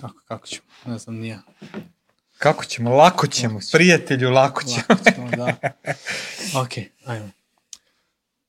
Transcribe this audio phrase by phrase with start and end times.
[0.00, 0.66] Kako, kako ćemo?
[0.86, 1.38] Ne znam, nije.
[2.38, 2.96] Kako ćemo?
[2.96, 3.60] Lako ćemo.
[3.72, 4.84] Prijatelju, lako ćemo.
[4.88, 5.56] Lako ćemo, da.
[6.62, 6.70] Ok,
[7.04, 7.30] ajmo.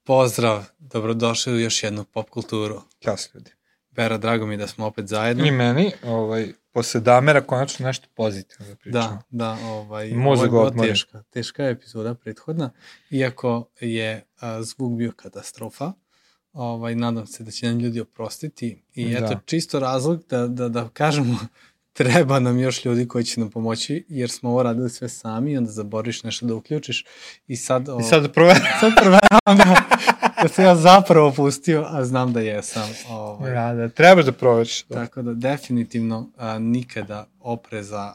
[0.04, 2.82] Pozdrav, dobrodošli u još jednu pop kulturu.
[3.04, 3.52] Ćao se ljudi.
[3.90, 5.46] Bera, drago mi da smo opet zajedno.
[5.46, 9.22] I meni, ovaj, posle Damera konačno nešto pozitivno da pričamo.
[9.30, 12.72] Da, da, ovaj, Mozak ovo je bila teška, teška je epizoda prethodna,
[13.10, 15.92] iako je a, zvuk bio katastrofa,
[16.58, 19.18] ovaj, nadam se da će nam ljudi oprostiti i Da.
[19.18, 21.38] eto, čisto razlog da, da, da kažemo
[21.94, 25.72] treba nam još ljudi koji će nam pomoći, jer smo ovo radili sve sami onda
[25.72, 27.06] zaboriš nešto da uključiš
[27.48, 27.88] i sad...
[28.00, 28.62] I sad da proveram.
[28.82, 29.82] sad proveravam da,
[30.42, 32.90] da se ja zapravo pustio, a znam da jesam.
[33.10, 33.54] Ovaj.
[33.54, 34.84] Da, da, trebaš da proveriš.
[34.84, 38.14] Tako da definitivno a, nikada opreza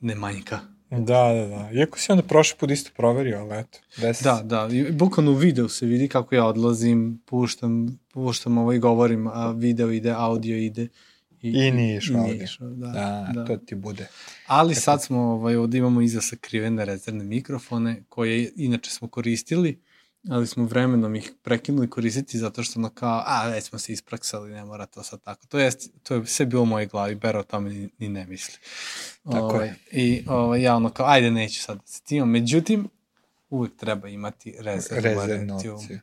[0.00, 0.73] ne manjka.
[0.98, 1.70] Da, da, da.
[1.72, 3.78] Iako si onda prošli put isto proverio, ali eto.
[3.96, 4.24] Desi.
[4.24, 8.78] Da, da, i bukvalno u videu se vidi kako ja odlazim, puštam, puštam ovo i
[8.78, 10.88] govorim, a video ide, audio ide.
[11.42, 12.32] I nije išao i audio.
[12.32, 13.44] nije išao, da, Da, da.
[13.44, 14.06] to ti bude.
[14.46, 19.80] Ali sad smo, ovaj, ovde imamo iza sakrivene rezervne mikrofone, koje inače smo koristili,
[20.30, 24.50] ali smo vremenom ih prekinuli koristiti zato što ono kao, a već smo se ispraksali,
[24.50, 25.46] ne mora to sad tako.
[25.46, 28.26] To, jest, to je sve bilo u mojoj glavi, Bero o tome ni, ni ne
[28.26, 28.58] misli.
[29.24, 29.76] Tako ovaj, je.
[29.92, 32.30] I ovaj, ja ono kao, ajde neću sad da se timam.
[32.30, 32.88] Međutim,
[33.50, 36.00] uvek treba imati rezervnu Rezervnu opciju.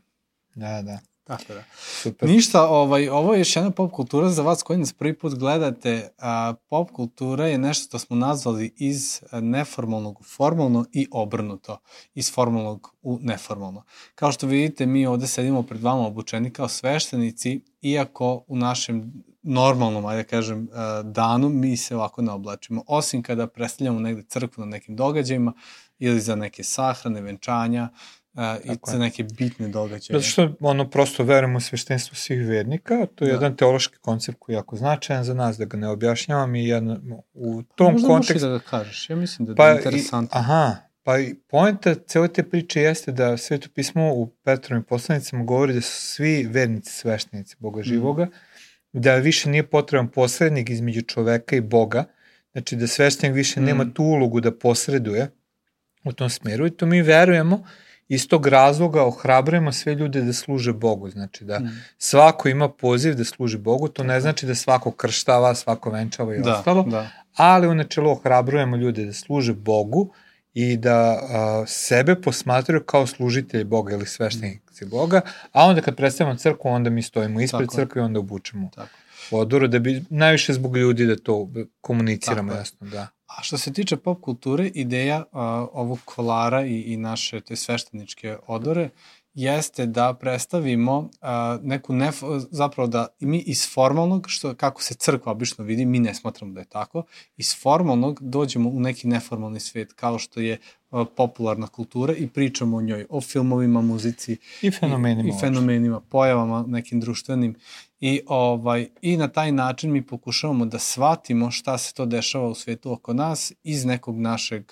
[0.56, 1.00] Da, da.
[1.38, 1.64] Tako da.
[2.02, 2.30] Super.
[2.30, 6.10] Ništa, ovaj, ovo je još jedna pop kultura za vas koji nas prvi put gledate.
[6.18, 11.78] A, pop kultura je nešto što smo nazvali iz neformalnog u formalno i obrnuto.
[12.14, 13.84] Iz formalnog u neformalno.
[14.16, 20.06] Kao što vidite, mi ovde sedimo pred vama obučeni kao sveštenici, iako u našem normalnom,
[20.06, 22.84] ajde da kažem, a, danu mi se ovako ne oblačimo.
[22.88, 25.54] Osim kada predstavljamo negde crkvu na nekim događajima
[26.00, 27.90] ili za neke sahrane, venčanja,
[28.34, 28.94] a, i Tako je.
[28.94, 30.08] za neke bitne događaje.
[30.12, 33.34] Zato što ono prosto verujemo u sveštenstvo svih vernika, to je Da.
[33.34, 37.00] jedan teološki koncept koji je jako značajan za nas, da ga ne objašnjavam i jedno,
[37.34, 38.34] u tom Možda kontekstu...
[38.34, 39.10] možeš i da ga kažeš.
[39.10, 40.40] Ja mislim da je Pa, pa, i, interesantno.
[40.40, 45.74] aha, pa i poenta cele te priče jeste da Sveto pismo u Petrovim poslanicama govori
[45.74, 47.56] da su svi vernici sveštenici.
[47.60, 48.28] Boga živoga,
[48.94, 52.04] da više nije potreban posrednik između čoveka i Boga,
[52.52, 53.64] znači da sveštenik više Mm.
[53.64, 55.30] nema tu ulogu da posreduje
[56.04, 57.64] u tom smeru i to mi verujemo
[58.14, 61.70] iz tog razloga ohrabrujemo sve ljude da služe Bogu, znači da Mm.
[61.98, 66.40] svako ima poziv da služi Bogu, to ne znači da svako krštava, svako venčava i
[66.40, 67.08] Da, ostalo, da.
[67.36, 70.10] ali u načelu ohrabrujemo ljude da služe Bogu
[70.54, 76.36] i da a, sebe posmatraju kao služitelji Boga ili sveštenici Boga, a onda kad predstavimo
[76.38, 78.90] crkvu, onda mi stojimo ispred Tako crkve i onda obučemo Tako.
[79.32, 81.50] odoru, da bi najviše zbog ljudi da to
[81.82, 83.08] komuniciramo Tako jasno, da.
[83.38, 88.38] A što se tiče pop kulture, ideja a, ovog kolara i, i naše te svešteničke
[88.48, 88.90] odore
[89.34, 92.16] jeste da predstavimo a, neku nef,
[92.52, 96.60] zapravo da mi iz formalnog, što kako se crkva obično vidi, mi ne smatramo da
[96.60, 97.04] je tako,
[97.38, 100.60] iz formalnog dođemo u neki neformalni svet, kao što je
[101.08, 105.24] popularna kultura i pričamo o njoj, o filmovima, muzici, I fenomenima.
[105.24, 107.56] i, i fenomenima, pojavama nekim društvenim
[108.00, 112.56] i ovaj i na taj način mi pokušavamo da shvatimo šta se to dešava u
[112.56, 114.72] svetu oko nas iz nekog našeg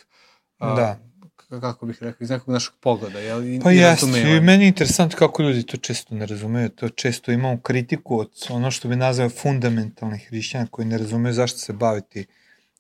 [0.57, 0.99] a, Da.
[1.37, 3.43] k- kako bih rekao, iz nekog našeg pogleda, jel?
[3.45, 6.89] I, Pa i jeste, i meni je interesantno kako ljudi to često ne razumeju, to
[6.89, 11.73] često imamo kritiku od ono što bi nazvao fundamentalnih hrišćana koji ne razumeju zašto se
[11.73, 12.25] baviti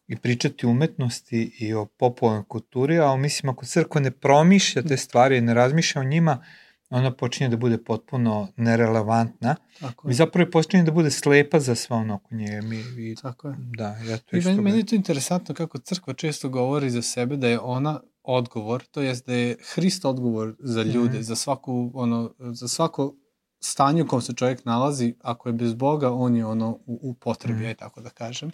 [0.09, 4.97] i pričati o umetnosti i o popularnoj kulturi, a mislim ako crkva ne promišlja te
[4.97, 6.43] stvari i ne razmišlja o njima,
[6.91, 10.15] ona počinje da bude potpuno nerelevantna Tako i je.
[10.15, 12.61] zapravo počinje da bude slepa za sve ono oko nje.
[12.61, 13.55] Mi, i, Tako je.
[13.57, 14.49] da, ja to I isto...
[14.49, 18.83] meni, meni je to interesantno kako crkva često govori za sebe da je ona odgovor,
[18.83, 21.21] to jest da je Hrist odgovor za ljude, Mhm.
[21.21, 23.15] za svaku ono za svako
[23.61, 27.13] stanje u kom se čovjek nalazi, ako je bez Boga, on je ono u, u
[27.13, 27.65] potrebi, Mhm.
[27.65, 28.51] aj tako da kažem.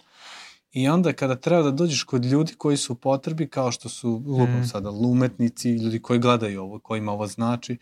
[0.76, 4.22] I onda kada treba da dođeš kod ljudi koji su u potrebi, kao što su
[4.26, 4.64] lupom Mhm.
[4.64, 7.78] sada lumetnici, ljudi koji gledaju ovo, kojima ovo znači,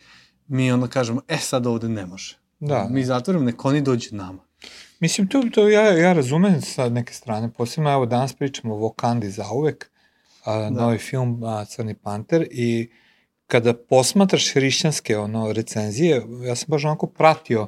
[0.47, 2.37] mi onda kažemo, e sad ovde ne može.
[2.59, 2.87] Da.
[2.91, 4.39] Mi zatvorimo, nek oni dođu nama.
[4.99, 9.29] Mislim, to, to ja, ja razumem sa neke strane, posebno evo danas pričamo o Vokandi
[9.29, 9.91] za uvek,
[10.43, 10.69] a, Da.
[10.69, 12.89] novi film a, Crni panter i
[13.47, 17.67] kada posmatraš hrišćanske ono, recenzije, ja sam baš onako pratio,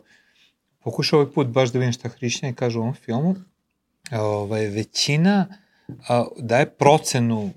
[0.79, 3.35] pokušao ovaj put baš da vidim šta hrišćani kažu o ovom filmu,
[4.11, 5.47] ovaj, većina
[6.07, 7.51] a, daje procenu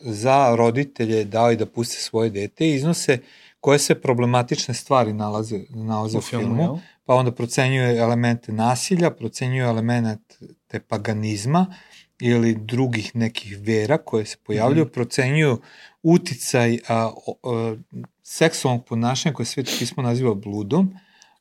[0.00, 3.18] za roditelje da li da puste svoje dete i iznose
[3.60, 6.76] koje se problematične stvari nalaze, nalaze u, filmu, jel?
[7.04, 11.74] pa onda procenjuje elemente nasilja, procenjuje elemente paganizma
[12.20, 14.88] ili drugih nekih vera koje se pojavljuju, mm.
[14.88, 14.92] -hmm.
[14.92, 15.60] procenjuju
[16.02, 17.10] uticaj a,
[17.42, 17.76] a,
[18.22, 20.94] seksualnog ponašanja koje sveto pismo naziva bludom,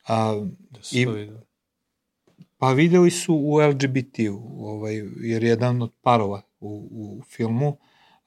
[0.07, 1.29] a, Da I-.
[2.57, 7.77] Pa videli su u LGBT-u, ovaj, jer jedan od parova u, u filmu,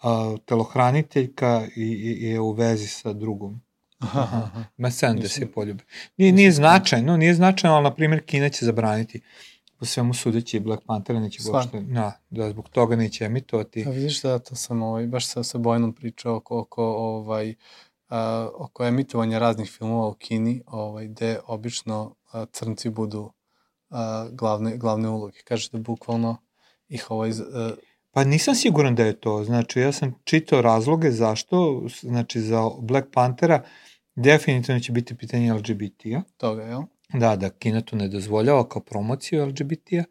[0.02, 3.60] a, telohraniteljka i, i, je u vezi sa drugom.
[3.98, 4.64] Aha, aha.
[4.76, 5.84] Ma sen da se poljube.
[6.16, 9.20] Nije, nije značajno, nije značajno, ali, na primjer, Kina će zabraniti
[9.78, 13.84] po svemu sudeći Black Panther neće uopšte, da, da zbog toga neće emitovati.
[13.86, 18.16] A vidiš da to sam ovaj, baš sa, sa Bojnom pričao oko, oko ovaj, uh,
[18.54, 23.32] oko emitovanja raznih filmova u Kini, ovaj, gde obično uh, crnci budu
[23.90, 23.98] uh,
[24.32, 25.38] glavne, glavne uloge.
[25.44, 26.36] Kaže da bukvalno
[26.88, 27.30] ih ovaj...
[27.30, 27.36] Uh,
[28.10, 29.44] Pa nisam siguran da je to.
[29.44, 33.62] Znači, ja sam čitao razloge zašto, znači za Black Panthera
[34.14, 36.22] definitivno će biti pitanje LGBT-a.
[36.36, 36.82] Toga, jel?
[37.12, 40.04] Da, da Kina to ne dozvoljava kao promociju LGBT-a,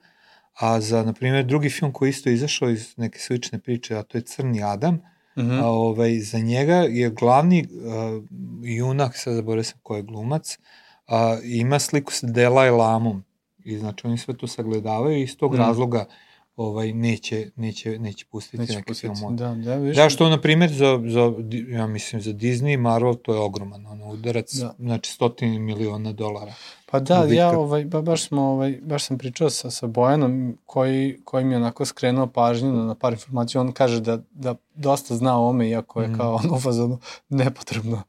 [0.54, 4.18] a za, na primjer, drugi film koji isto izašao iz neke slične priče, a to
[4.18, 5.62] je Crni Adam, mm -hmm.
[5.64, 8.22] a, ovaj, za njega je glavni a,
[8.64, 10.60] junak, sad zaboravim sam ko je glumac,
[11.08, 13.24] a, ima sliku sa Delaj Lamom,
[13.68, 15.58] i znači oni sve to sagledavaju i iz tog mm.
[15.58, 16.06] razloga
[16.58, 19.36] ovaj neće neće neće pustiti neće neke pustiti, filmove.
[19.36, 21.34] Da, da, viš, da što na primjer za za
[21.70, 24.76] ja mislim za Disney Marvel to je ogroman ono udarac, da.
[24.80, 26.54] znači stotine miliona dolara.
[26.92, 27.36] Pa da, Dobitka.
[27.36, 31.54] ja ovaj ba, baš smo ovaj baš sam pričao sa sa Bojanom koji koji mi
[31.54, 35.50] je onako skrenuo pažnju na, na par informacija, on kaže da da dosta zna o
[35.50, 36.18] ome iako je mm.
[36.18, 37.00] kao ono fazonu
[37.30, 38.04] nepotrebno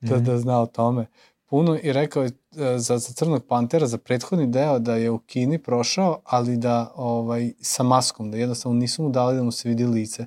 [0.00, 0.24] da mm.
[0.24, 1.06] da zna o tome
[1.54, 5.18] puno i rekao je e, za, za Crnog pantera, za prethodni deo da je u
[5.18, 9.68] Kini prošao, ali da ovaj, sa maskom, da jednostavno nisu mu dali da mu se
[9.68, 10.26] vidi lice.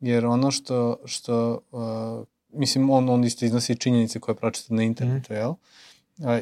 [0.00, 2.26] Jer ono što, što uh,
[2.60, 5.36] mislim, on, on isto iznosi činjenice koje pročita na internetu, mm.
[5.36, 5.50] jel?
[5.50, 5.56] Uh,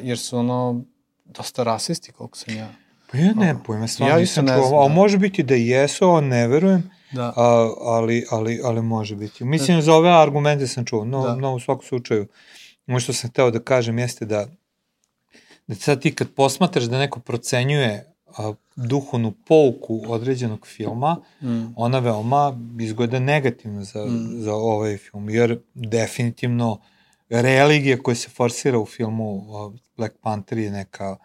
[0.01, 0.81] jer su ono
[1.25, 2.69] dosta rasisti, koliko sam ja.
[3.11, 4.95] Pa ja ne pojma, stvarno ja nisam čuo, ali da.
[4.95, 7.33] može biti da jesu, ali ne verujem, da.
[7.35, 9.45] a, ali, ali, ali može biti.
[9.45, 9.81] Mislim, da.
[9.81, 11.35] za ove argumente sam čuo, no, da.
[11.35, 12.21] no u svakom slučaju.
[12.21, 14.47] Uh, Ono što sam hteo da kažem jeste da,
[15.67, 21.63] da sad ti kad posmatraš da neko procenjuje a, duhovnu pouku određenog filma, mm.
[21.75, 24.41] ona veoma izgleda negativno za, mm.
[24.41, 26.81] za ovaj film, jer definitivno
[27.29, 29.43] religija koja se forsira u filmu
[29.97, 31.17] Black Panther je neka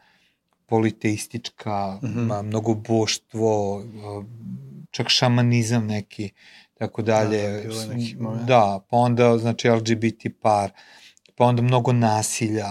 [0.67, 2.43] politeistička, mm -hmm.
[2.43, 3.83] mnogoboštvo,
[4.91, 6.31] čak šamanizam neki,
[6.79, 7.62] tako dalje.
[7.62, 10.71] Da, da, da, pa onda, znači, LGBT par.
[10.71, 11.00] Uh,
[11.40, 12.69] pa onda mnogo nasilja,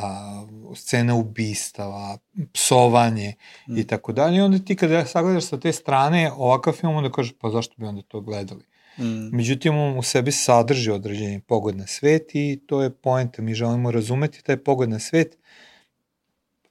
[0.75, 2.17] scene ubistava,
[2.53, 3.33] psovanje
[3.67, 3.77] mm.
[3.77, 4.37] i tako dalje.
[4.37, 7.85] I onda ti kada sagledaš sa te strane ovakav film, onda kažeš pa zašto bi
[7.85, 8.63] onda to gledali?
[8.97, 9.35] Mm.
[9.35, 13.41] Međutim, on u sebi sadrži određeni pogled na svet i to je poenta.
[13.41, 15.37] Mi želimo razumeti taj pogled na svet,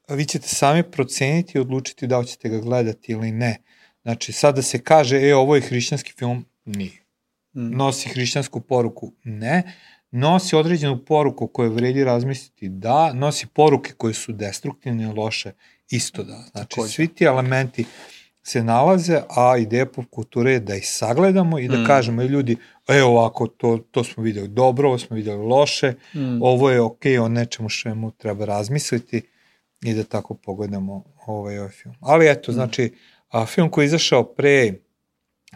[0.09, 3.57] vi ćete sami proceniti i odlučiti da li ćete ga gledati ili ne.
[4.03, 7.05] Znači, sad da se kaže, e, ovo je hrišćanski film, nije.
[7.55, 7.77] Mm.
[7.77, 9.63] Nosi hrišćansku poruku, ne
[10.11, 15.53] nosi određenu poruku koju vredi razmisliti, da, nosi poruke koje su destruktivne i loše,
[15.91, 16.45] isto da.
[16.51, 16.93] Znači, Takođe.
[16.93, 17.85] svi ti elementi
[18.43, 21.87] se nalaze, a ideja pop kulture je da ih sagledamo i da mm.
[21.87, 22.57] kažemo, ljudi,
[22.89, 26.43] e ovako, to, to smo videli dobro, ovo smo videli loše, mm.
[26.43, 29.23] ovo je okej, okay, o nečemu što mu treba razmisliti
[29.83, 31.95] i da tako pogledamo ovaj, ovaj film.
[32.01, 32.55] Ali eto, mm.
[32.55, 32.95] znači,
[33.29, 34.73] a, film koji je izašao pre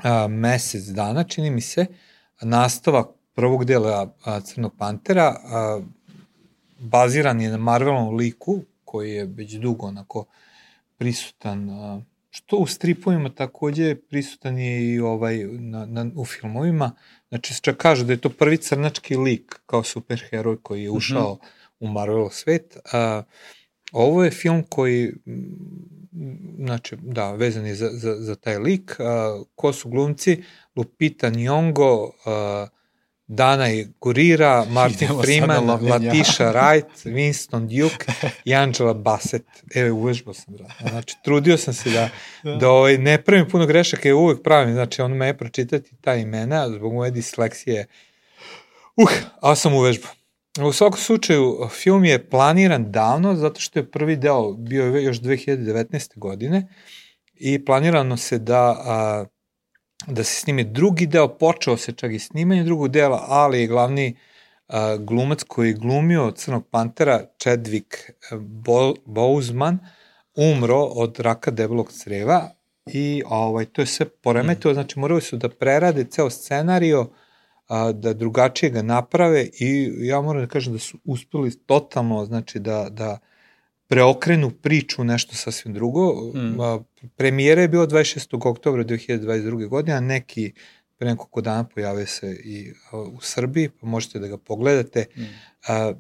[0.03, 1.87] a, mesec dana, čini mi se,
[2.43, 5.81] nastavak prvog dela a, Crnog pantera, a,
[6.79, 10.25] baziran je na Marvelovom liku, koji je već dugo onako
[10.99, 12.01] prisutan, a,
[12.31, 16.93] što u stripovima takođe prisutan je i ovaj, na, na, u filmovima.
[17.29, 20.97] Znači, čak kažu da je to prvi crnački lik kao superheroj koji je mhm.
[20.97, 21.49] ušao mm -hmm.
[21.81, 22.77] u Marvelov svet.
[22.93, 23.23] A,
[23.93, 25.13] ovo je film koji
[26.59, 29.01] znači, da, vezan je za, za, za taj lik.
[29.01, 30.43] A, ko su glumci?
[30.77, 32.67] Lupita Nyong'o, a,
[33.27, 38.07] Dana je Gurira, Martin Freeman, Latisha Wright, Winston Duke
[38.45, 39.47] i Angela Bassett.
[39.75, 40.75] Evo, uvežbao sam, brate.
[40.91, 42.09] Znači, trudio sam se da,
[42.45, 42.57] da.
[42.57, 44.75] da ovaj, ne pravim puno grešaka i uvek pravim.
[44.75, 47.87] Znači, on me je pročitati ta imena, zbog moje disleksije.
[48.97, 49.11] Uh,
[49.41, 50.11] ali sam uvežbao.
[50.61, 56.19] U svakom slučaju, film je planiran davno, zato što je prvi deo bio još 2019.
[56.19, 56.69] godine
[57.35, 59.25] i planirano se da a,
[60.07, 64.17] da se snime drugi deo, počeo se čak i snimanje drugog dela, ali je glavni
[64.69, 67.97] uh, glumac koji je glumio Crnog pantera, Chadwick
[68.41, 69.79] Bo Boseman,
[70.37, 72.51] umro od raka debelog creva
[72.87, 74.75] i ovaj, to je sve poremetio, mm.
[74.75, 77.11] znači morali su da prerade ceo scenario,
[77.69, 82.59] a, da drugačije ga naprave i ja moram da kažem da su uspeli totalno, znači
[82.59, 83.19] da, da
[83.93, 86.33] preokrenu priču nešto sasvim drugo.
[86.35, 86.57] Mm.
[87.17, 88.49] Premijera je bila 26.
[88.49, 89.69] oktobra 2022.
[89.69, 90.53] godine, a neki
[90.99, 95.07] pre nekoliko dana pojave se i u Srbiji, pa možete da ga pogledate.
[95.17, 95.23] Mm.
[95.69, 95.93] A,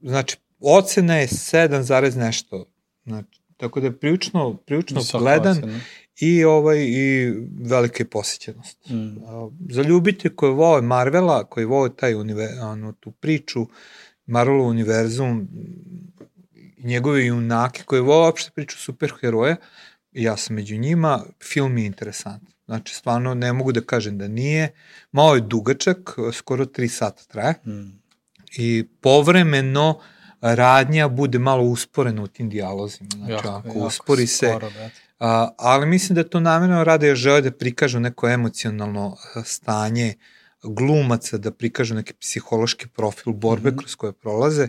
[0.00, 2.64] znači, ocena je 7, nešto.
[3.04, 5.80] Znači, tako da je prilično, prilično gledan ocena.
[6.20, 8.90] i, ovaj, i velike posjećenost.
[8.90, 9.16] Mm.
[9.70, 13.66] Za ljubite koji vole Marvela, koji vole taj univer, ono, tu priču,
[14.26, 15.48] Marvel univerzum,
[16.86, 19.56] njegove junake koji vole uopšte priču superheroja,
[20.12, 22.52] ja sam među njima, film je interesantan.
[22.66, 24.72] Znači, stvarno ne mogu da kažem da nije.
[25.12, 27.54] Malo je dugačak, skoro 3 sata traje.
[27.66, 28.02] Mm.
[28.56, 30.00] I povremeno
[30.40, 33.08] radnja bude malo usporena u tim dijalozima.
[33.16, 34.46] Znači, jako, ako jako uspori se...
[34.46, 34.70] Skoro,
[35.18, 40.14] a, ali mislim da to namjerno rade jer žele da prikažu neko emocionalno stanje
[40.62, 43.78] glumaca, da prikažu neki psihološki profil borbe mm -hmm.
[43.78, 44.68] kroz koje prolaze.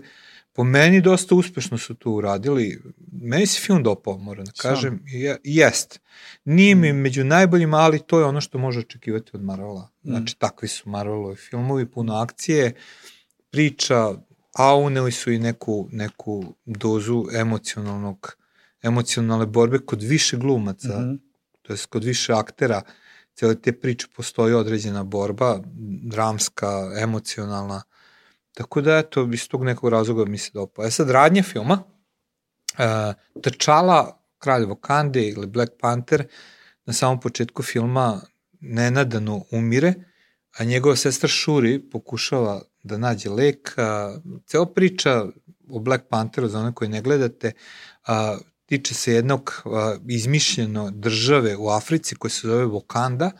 [0.57, 2.81] Po meni dosta uspešno su to uradili.
[3.11, 5.03] Meni se film dopao, moram da kažem.
[5.05, 5.99] Je, jest.
[6.45, 6.95] Nije mi mm.
[6.95, 9.89] među najboljima, ali to je ono što može očekivati od Marvela.
[10.03, 10.09] Mm.
[10.09, 10.39] Znači, mm.
[10.39, 12.73] takvi su Marvelovi filmovi, puno akcije,
[13.49, 14.13] priča,
[14.53, 18.37] a uneli su i neku, neku dozu emocionalnog,
[18.81, 21.17] emocionalne borbe kod više glumaca, mm -hmm.
[21.61, 22.81] to je kod više aktera.
[23.33, 25.59] Cijele te priče postoji određena borba,
[26.03, 27.81] dramska, emocionalna,
[28.57, 30.85] Tako da, eto, iz tog nekog razloga mi se dopao.
[30.85, 36.27] E sad, radnje filma, uh, Trčala, Kralj Vokande ili Black Panther,
[36.85, 38.21] na samom početku filma
[38.59, 39.93] nenadano umire,
[40.57, 43.73] a njegova sestra Shuri pokušava da nađe lek.
[43.77, 45.25] A, ceo priča
[45.69, 47.51] o Black Pantheru, za one koji ne gledate,
[48.07, 53.31] a, tiče se jednog a, izmišljeno države u Africi koja se zove Wakanda,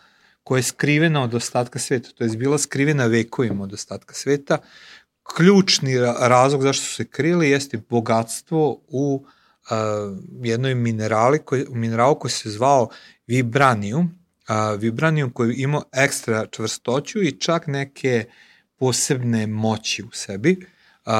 [0.43, 4.57] koja je skrivena od ostatka sveta, to je bila skrivena vekovima od ostatka sveta,
[5.36, 9.25] ključni razlog zašto su se krili jeste bogatstvo u
[9.72, 12.89] uh, jednoj minerali koji, mineralu koji se zvao
[13.27, 14.19] vibranijum,
[14.50, 18.25] uh, vibranijum koji ima ekstra čvrstoću i čak neke
[18.75, 20.65] posebne moći u sebi.
[21.05, 21.13] Uh,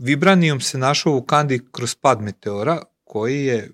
[0.00, 3.70] vibranijum se našao u Kandi kroz pad meteora koji je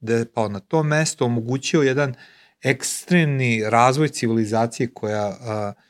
[0.00, 2.14] da pao na to mesto omogućio jedan
[2.62, 5.82] ekstremni razvoj civilizacije koja uh,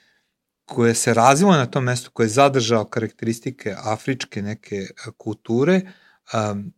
[0.75, 5.81] koje se razvilo na tom mestu, koje je zadržao karakteristike afričke neke e, kulture,
[6.35, 6.73] um,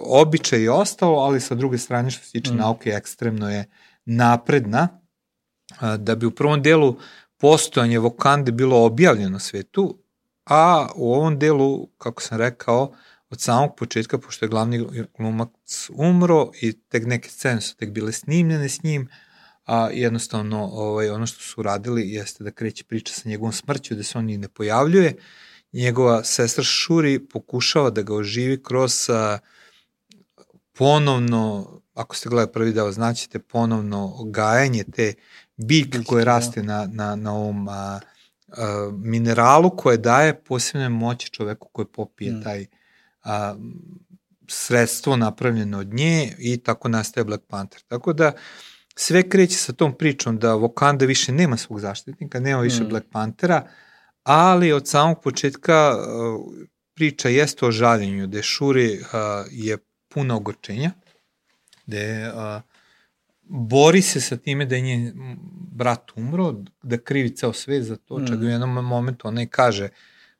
[0.00, 2.56] običaj je ostalo, ali sa druge strane što se tiče mm.
[2.56, 3.64] nauke ekstremno je
[4.04, 4.88] napredna,
[5.98, 6.96] da bi u prvom delu
[7.38, 9.98] postojanje Vokande bilo objavljeno svetu,
[10.44, 12.92] a u ovom delu, kako sam rekao,
[13.30, 14.86] od samog početka, pošto je glavni
[15.18, 15.50] glumac
[15.90, 19.25] umro i tek neke scene su tek bile snimljene s njim, uh,
[19.66, 24.02] a jednostavno ovaj, ono što su radili jeste da kreće priča sa njegovom smrću, da
[24.02, 25.16] se on i ne pojavljuje.
[25.72, 29.38] Njegova sestra Šuri pokušava da ga oživi kroz a,
[30.72, 35.14] ponovno, ako ste gledali prvi deo, znaćete ponovno gajanje te
[35.56, 36.30] biljke koje da.
[36.30, 38.00] raste na, na, na ovom a,
[38.48, 42.42] a, mineralu koje daje posebne moći čoveku koji popije mm.
[42.42, 42.66] taj
[43.22, 43.56] a,
[44.48, 47.82] sredstvo napravljeno od nje i tako nastaje Black Panther.
[47.88, 48.32] Tako da
[48.98, 52.88] sve kreće sa tom pričom da Wakanda više nema svog zaštitnika, nema više mm.
[52.88, 53.68] Black Panthera,
[54.22, 59.06] ali od samog početka uh, priča jeste o žaljenju, gde Shuri uh,
[59.50, 60.90] je puno ogorčenja,
[61.86, 62.62] gde uh,
[63.48, 65.12] bori se sa time da je njen
[65.72, 68.26] brat umro, da krivi ceo svet za to, mm.
[68.26, 69.88] čak u jednom momentu ona i kaže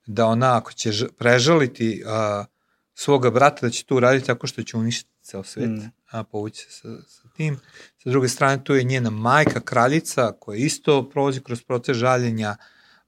[0.07, 2.47] da ona ako će prežaliti uh,
[2.95, 5.91] svoga brata da će to uraditi tako što će uništiti ceo svet, mm.
[6.11, 7.57] A povući se sa, sa tim.
[8.03, 12.57] Sa druge strane, tu je njena majka, kraljica, koja isto prolazi kroz proces žaljenja.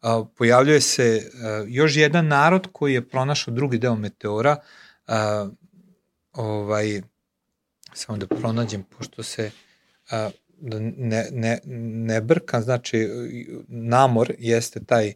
[0.00, 4.56] A, pojavljuje se a, još jedan narod koji je pronašao drugi deo meteora.
[5.06, 5.48] A,
[6.32, 7.02] ovaj,
[7.94, 9.50] samo da pronađem, pošto se
[10.10, 11.60] a, da ne, ne,
[12.06, 13.08] ne brkam, znači
[13.68, 15.12] Namor jeste taj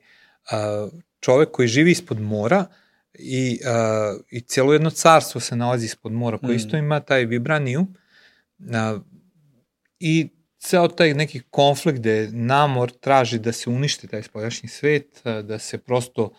[0.51, 0.89] a,
[1.21, 2.67] čovek koji živi ispod mora,
[3.23, 6.57] i, uh, i cijelo jedno carstvo se nalazi ispod mora koje mm.
[6.57, 9.01] isto ima taj vibraniju uh,
[10.01, 15.47] i ceo taj neki konflikt gde namor traži da se uništi taj spoljašnji svet, uh,
[15.47, 16.33] da se prosto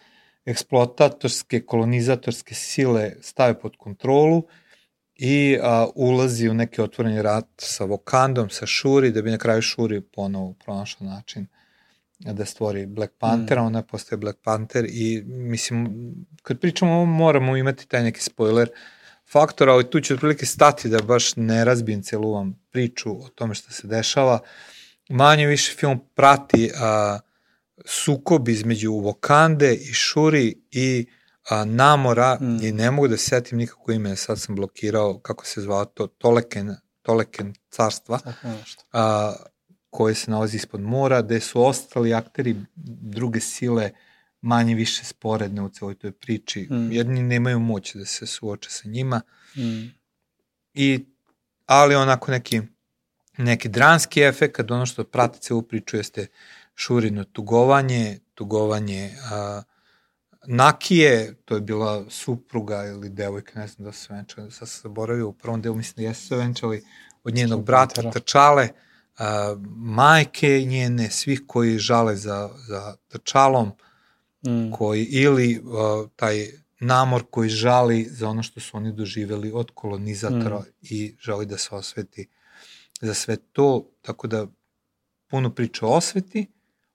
[0.46, 4.44] eksploatatorske, kolonizatorske sile stave pod kontrolu
[5.16, 9.62] i uh, ulazi u neki otvoreni rat sa Vokandom, sa Shuri, da bi na kraju
[9.62, 11.63] Shuri ponovo pronašao način uh,
[12.26, 13.66] da stvori Black Panthera, mm.
[13.66, 15.96] ona postaje Black Panther i mislim,
[16.44, 18.70] kad pričamo o ovom moramo imati taj neki spoiler
[19.32, 23.56] faktor, ali tu ću otprilike stati da baš ne razbijem celu vam priču o tome
[23.56, 24.40] što se dešava.
[25.10, 27.20] Manje više film prati a,
[27.86, 31.06] sukob između Wakande i Shuri i
[31.50, 32.66] a, Namora mm.
[32.66, 36.08] i ne mogu da se setim nikako ime, sad sam blokirao kako se zvao to,
[36.08, 38.18] Toleken, Toleken carstva.
[38.18, 38.84] Tako nešto.
[38.92, 39.34] A,
[39.94, 43.92] koje se nalazi ispod mora, gde su ostali akteri druge sile
[44.42, 46.68] manje više sporedne u celoj toj priči.
[46.72, 46.92] Mm.
[46.92, 49.22] Jedni nemaju moć da se suoče sa njima.
[49.56, 49.94] Mm.
[50.74, 51.06] i,
[51.66, 52.62] ali onako neki,
[53.38, 56.28] neki dranski efekt, ono što prati celu priču jeste
[56.76, 59.62] Šurino tugovanje, tugovanje a,
[60.48, 65.28] Nakije, to je bila supruga ili devojka, ne znam da se venčali, sad se zaboravio,
[65.28, 66.84] u prvom delu mislim da jesu se venčali,
[67.24, 68.70] od njenog brata Trčale,
[69.18, 73.72] a, majke njene, svih koji žale za, za Trčalom,
[74.48, 74.72] mm.
[74.72, 76.48] koji, ili a, taj
[76.80, 80.64] namor koji žali za ono što su oni doživeli od kolonizatora mm.
[80.82, 82.30] i želi da se osveti
[83.02, 84.48] za sve to, tako da
[85.30, 86.52] puno priča o osveti,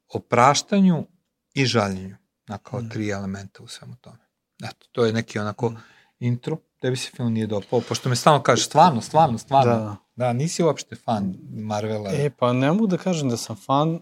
[0.09, 1.07] o praštanju
[1.55, 2.89] i žaljenju, na kao mm.
[2.89, 4.29] tri elementa u svemu tome.
[4.65, 5.77] Eto, to je neki onako mm.
[6.19, 9.75] intro, bi se film nije dopao, pošto me stalno kaže stvarno, stvarno, stvarno.
[9.75, 9.97] Da.
[10.19, 12.11] Da, nisi uopšte fan Marvela.
[12.13, 14.01] E, pa ne mogu da kažem da sam fan, uh,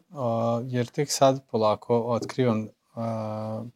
[0.65, 3.67] jer tek sad polako otkrivam uh,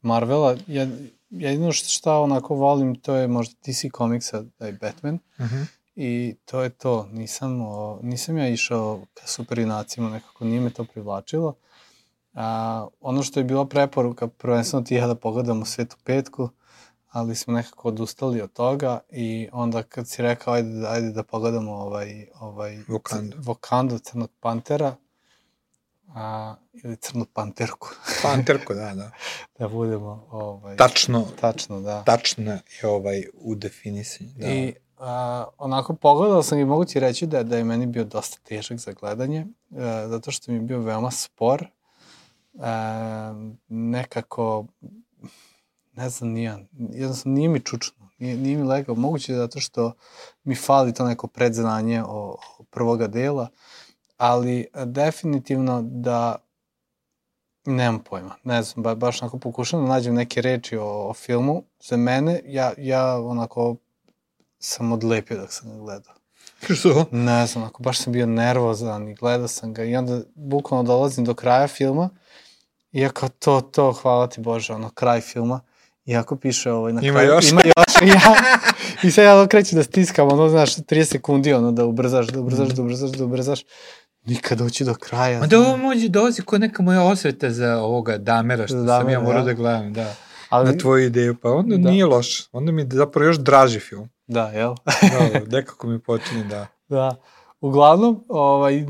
[0.00, 0.56] Marvela.
[0.66, 0.86] Ja,
[1.30, 5.14] jedino što, šta onako volim, to je možda DC Comicsa, da je Batman.
[5.14, 5.54] Uh mhm.
[5.54, 5.66] -huh.
[5.94, 7.08] I to je to.
[7.12, 11.54] Nisam, o, nisam ja išao ka superinacima, nekako nije me to privlačilo.
[12.34, 16.48] A, ono što je bila preporuka, prvenstveno ti ja da pogledamo Svetu petku,
[17.10, 21.72] ali smo nekako odustali od toga i onda kad si rekao ajde, ajde da pogledamo
[21.72, 23.36] ovaj, ovaj Vokandu.
[23.40, 24.96] Vokandu Crnog Pantera,
[26.14, 27.88] a, ili Crnu Panterku.
[28.22, 29.10] Panterku, da, da.
[29.58, 32.04] da budemo ovaj, tačno, tačno, da.
[32.04, 34.30] Tačno je ovaj u definisanju.
[34.36, 34.48] Da.
[34.48, 38.38] I a, onako pogledao sam i mogu ti reći da, da je meni bio dosta
[38.42, 41.66] težak za gledanje, a, e, zato što mi je bio veoma spor,
[42.58, 44.66] a, e, nekako
[45.98, 46.66] ne znam, nijan.
[46.78, 48.08] Jednostavno, nije mi čučno.
[48.18, 48.94] Nije, nije mi legao.
[48.94, 49.92] Moguće zato što
[50.44, 53.48] mi fali to neko predznanje o, o prvoga dela,
[54.16, 56.36] ali e, definitivno da
[57.66, 58.34] nemam pojma.
[58.44, 61.62] Ne znam, ba, baš onako pokušam da nađem neke reči o, o filmu.
[61.80, 63.76] Za mene, ja, ja onako
[64.58, 66.14] sam odlepio dok sam ga gledao.
[66.76, 67.06] Što?
[67.10, 71.24] Ne znam, onako baš sam bio nervozan i gledao sam ga i onda bukvalno dolazim
[71.24, 72.10] do kraja filma
[72.92, 75.60] i ja kao to, to, hvala ti Bože, ono, kraj filma.
[76.08, 77.50] Iako piše ovaj, na ima kraju, još.
[77.50, 77.74] ima još.
[78.14, 78.34] Ja,
[79.02, 82.68] I sad ja kreću da stiskam, ono, znaš, 30 sekundi, ono, da ubrzaš, da ubrzaš,
[82.68, 83.64] da ubrzaš, da ubrzaš.
[84.24, 85.40] Nikad doći do kraja.
[85.40, 89.08] Ma da ovo mođe dolazi kod neka moja osveta za ovoga Damera, što Damera, sam
[89.10, 89.46] ja morao da.
[89.46, 90.14] da gledam, da.
[90.48, 91.90] Ali, na tvoju ideju, pa onda da.
[91.90, 92.48] nije loš.
[92.52, 94.08] Onda mi zapravo još draži film.
[94.26, 94.74] Da, jel?
[94.84, 96.66] da, nekako mi počinje da.
[96.88, 97.16] Da.
[97.60, 98.84] Uglavnom, ovaj,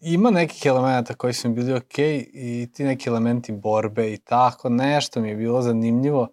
[0.00, 4.16] ima nekih elemenata koji su mi bili okej okay, i ti neki elementi borbe i
[4.16, 6.28] tako, nešto mi je bilo zanimljivo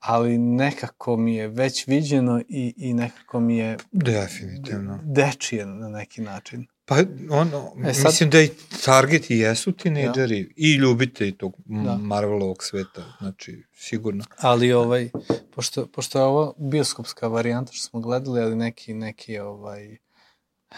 [0.00, 3.76] ali nekako mi je već viđeno i, i nekako mi je...
[3.92, 5.00] Definitivno.
[5.02, 6.66] Dečije na neki način.
[6.88, 6.96] Pa,
[7.30, 8.50] ono, e, sad, mislim da i
[8.84, 10.46] target i jesu tinejdžeri ja.
[10.56, 11.96] i ljubitelji tog da.
[11.96, 14.24] Marvelovog sveta, znači, sigurno.
[14.38, 15.10] Ali, ovaj,
[15.54, 19.96] pošto, pošto je ovo bioskopska varijanta što smo gledali, ali neki, neki, ovaj,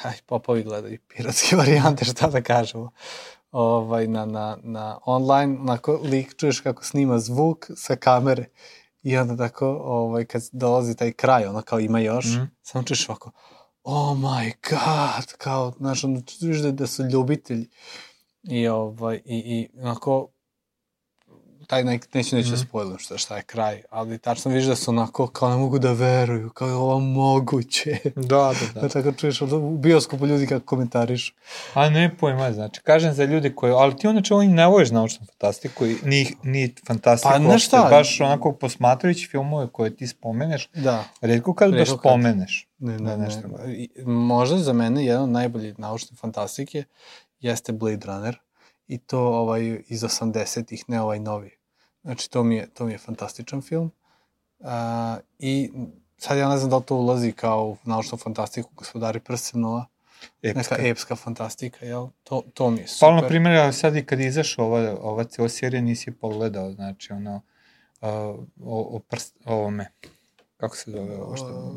[0.03, 2.91] aj, popovi gledaju piratske varijante, šta da kažemo,
[3.53, 8.45] ovaj, na, na, na online, onako, lik, čuješ kako snima zvuk sa kamere
[9.03, 13.09] I onda tako, ovaj, kad dolazi taj kraj, ono kao ima još, mm samo čuješ
[13.09, 13.31] ovako,
[13.83, 17.69] oh my god, kao, znaš, ono, čuješ da, da su ljubitelji.
[18.43, 20.29] I, ovaj, i, i onako,
[21.71, 22.57] taj nek, neću neću mm.
[22.57, 25.93] spojlujem šta, šta je kraj, ali tačno vidiš da su onako kao ne mogu da
[25.93, 27.99] veruju, kao je ovo moguće.
[28.17, 28.81] Da, da, da.
[28.83, 31.35] da tako čuješ u bioskopu ljudi kako komentariš.
[31.75, 35.27] A ne pojma, znači, kažem za ljudi koji, ali ti ono čemu ne voliš naučnu
[35.27, 41.05] fantastiku, ni, ni fantastiku, pa ne šta, baš onako posmatrajući filmove koje ti spomeneš, da.
[41.21, 42.69] redko kad baš spomeneš.
[42.79, 44.05] Ne, ne, da ne, ne.
[44.05, 46.85] Možda za mene jedan od najboljih naučne fantastike
[47.41, 48.39] jeste Blade Runner
[48.87, 51.60] i to ovaj iz 80-ih, ne ovaj novi.
[52.03, 53.91] Znači, to mi je, to mi je fantastičan film.
[54.59, 54.69] Uh,
[55.39, 55.71] I
[56.17, 59.87] sad ja ne znam da li to ulazi kao u naučnu fantastiku gospodari prstenova.
[60.43, 60.75] Epska.
[60.75, 62.09] Neka epska fantastika, jel?
[62.25, 63.09] To, to mi je super.
[63.09, 67.13] Pa, na primjer, ja sad i kad izašao ova, ova cijela serija nisi pogledao, znači,
[67.13, 67.43] ono,
[68.01, 69.91] uh, o, o prst, ovome,
[70.61, 71.75] kako se zove ovo što...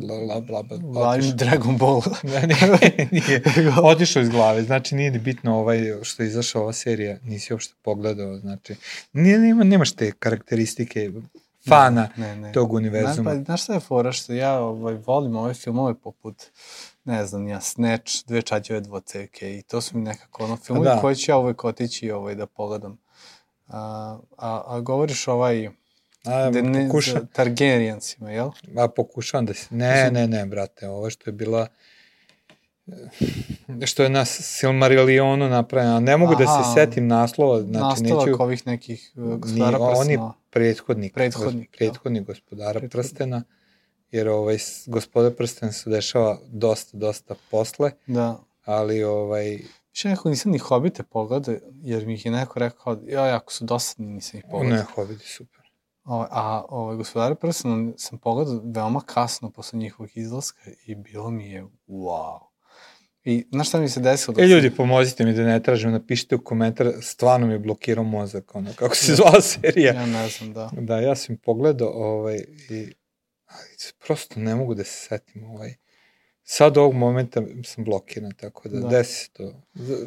[0.00, 2.02] Bla, bla, bla, Line Dragon Ball.
[2.32, 3.42] ne, nije, nije.
[3.82, 7.74] Otišao iz glave, znači nije ni bitno ovaj što je izašao ova serija, nisi uopšte
[7.82, 8.74] pogledao, znači
[9.12, 11.10] nije, nema, nemaš te karakteristike
[11.68, 12.52] fana ne, ne, ne.
[12.52, 13.30] tog univerzuma.
[13.30, 16.44] Znaš, pa, znaš šta je fora što ja ovaj, volim ove filmove poput
[17.04, 21.00] ne znam, ja, Snatch, dve čađeve dvocevke i to su mi nekako ono filmovi da.
[21.00, 22.98] koji ću ja uvek otići ovaj, da pogledam.
[23.68, 25.70] A, a, a govoriš ovaj,
[26.24, 27.20] A, da ne, pokuša...
[27.20, 28.50] Targaryencima, jel?
[28.76, 29.66] A pokušavam da se...
[29.70, 31.66] Ne, ne, ne, brate, ovo što je bila
[33.86, 36.00] što je na Silmarillionu napravljeno.
[36.00, 37.60] Ne mogu Aha, da se setim naslova.
[37.62, 38.42] Znači, nastavak neću...
[38.42, 40.00] ovih nekih uh, gospodara prstena.
[40.00, 40.18] On je
[40.50, 41.14] prethodnik.
[41.14, 42.92] Prethodnik, prethodnik gospodara prethodnik.
[42.92, 43.42] prstena.
[44.10, 48.38] jer ovaj, gospoda prsten se dešava dosta, dosta posle, Da.
[48.64, 49.58] ali ovaj,
[49.92, 53.64] Više nekako nisam ni Hobite pogledao, jer mi ih je neko rekao, joj, ako su
[53.64, 54.78] dosadni, nisam ih pogledao.
[54.78, 55.63] ne, Hobbit je super.
[56.04, 61.50] O, a ovaj, gospodare prstena sam pogledao veoma kasno posle njihovog izlaska i bilo mi
[61.50, 62.38] je wow.
[63.24, 64.34] I znaš šta mi se desilo?
[64.34, 68.04] dok E ljudi, pomozite mi da ne tražim, napišite u komentar, stvarno mi je blokirao
[68.04, 69.94] mozak, ono, kako se zvala serija.
[69.94, 70.70] Ja ne znam, da.
[70.72, 72.36] Da, ja sam pogledao ovaj,
[72.70, 72.92] i
[73.46, 73.68] ali
[74.06, 75.74] prosto ne mogu da se setim ovaj.
[76.42, 78.80] Sad ovog momenta sam blokiran, tako da, Da.
[78.80, 78.88] da.
[78.88, 79.52] desi se to.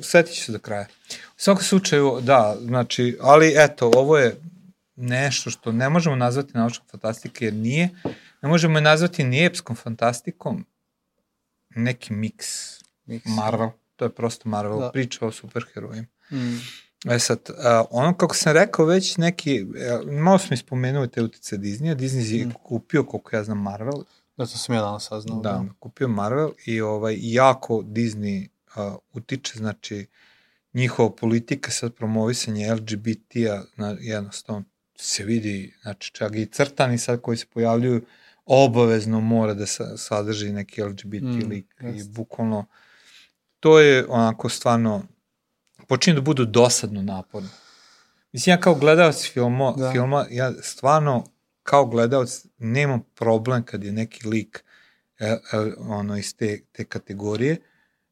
[0.01, 0.87] Setit ću se do kraja.
[1.09, 4.35] U svakom slučaju, da, znači, ali eto, ovo je
[4.97, 7.89] nešto što ne možemo nazvati naučnom fantastike, jer nije,
[8.41, 10.65] ne možemo je nazvati ni epskom fantastikom,
[11.69, 12.47] neki miks,
[13.05, 13.25] Miks.
[13.27, 14.85] Marvel, to je prosto Marvel, Da.
[14.85, 14.91] da.
[14.91, 16.07] priča o superherojima.
[16.31, 16.57] Mm.
[17.05, 21.57] E sad, a, ono kako sam rekao već neki, e, malo smo ispomenuli te utice
[21.57, 22.51] Disneya, Disney je Mm.
[22.53, 24.03] kupio, koliko ja znam, Marvel,
[24.37, 25.39] Da, to sam ja danas saznao.
[25.39, 30.05] da, kupio Marvel i ovaj, jako Disney a, utiče, znači,
[30.73, 34.63] njihova politika sad promovisanje LGBT-a, na, jednostavno
[34.99, 38.05] se vidi, znači čak i crtani sad koji se pojavljuju,
[38.45, 42.11] obavezno mora da sa, sadrži neki LGBT Mm, lik i jeste.
[42.11, 42.65] bukvalno
[43.59, 45.03] to je onako stvarno
[45.87, 47.49] počinje da budu dosadno naporno.
[48.31, 49.91] Mislim, ja kao gledalac filmo, Da.
[49.91, 51.23] filma, ja stvarno
[51.63, 54.63] kao gledalac nemam problem kad je neki lik
[55.19, 55.37] e, e,
[55.77, 57.57] ono iz te, te kategorije.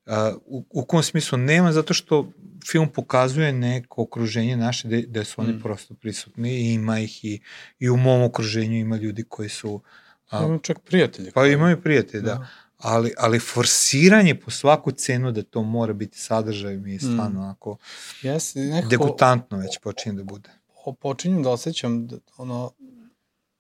[0.06, 2.32] A, u, u kom smislu nema, zato što
[2.68, 5.56] film pokazuje neko okruženje naše gde, gde su oni Mm.
[5.56, 5.62] mm.
[5.62, 7.40] prosto prisutni i ima ih i,
[7.80, 9.82] i u mom okruženju ima ljudi koji su
[10.30, 11.32] a, imam čak prijatelje.
[11.32, 12.34] pa imaju prijatelje, da.
[12.34, 12.48] Da.
[12.78, 17.00] Ali, ali forsiranje po svaku cenu da to mora biti sadržaj mi je Mm.
[17.14, 17.78] stvarno onako
[18.22, 18.90] Jeste, nekako...
[18.90, 20.50] degutantno već počinje da bude.
[20.86, 22.72] po- počinjem da osjećam da, ono,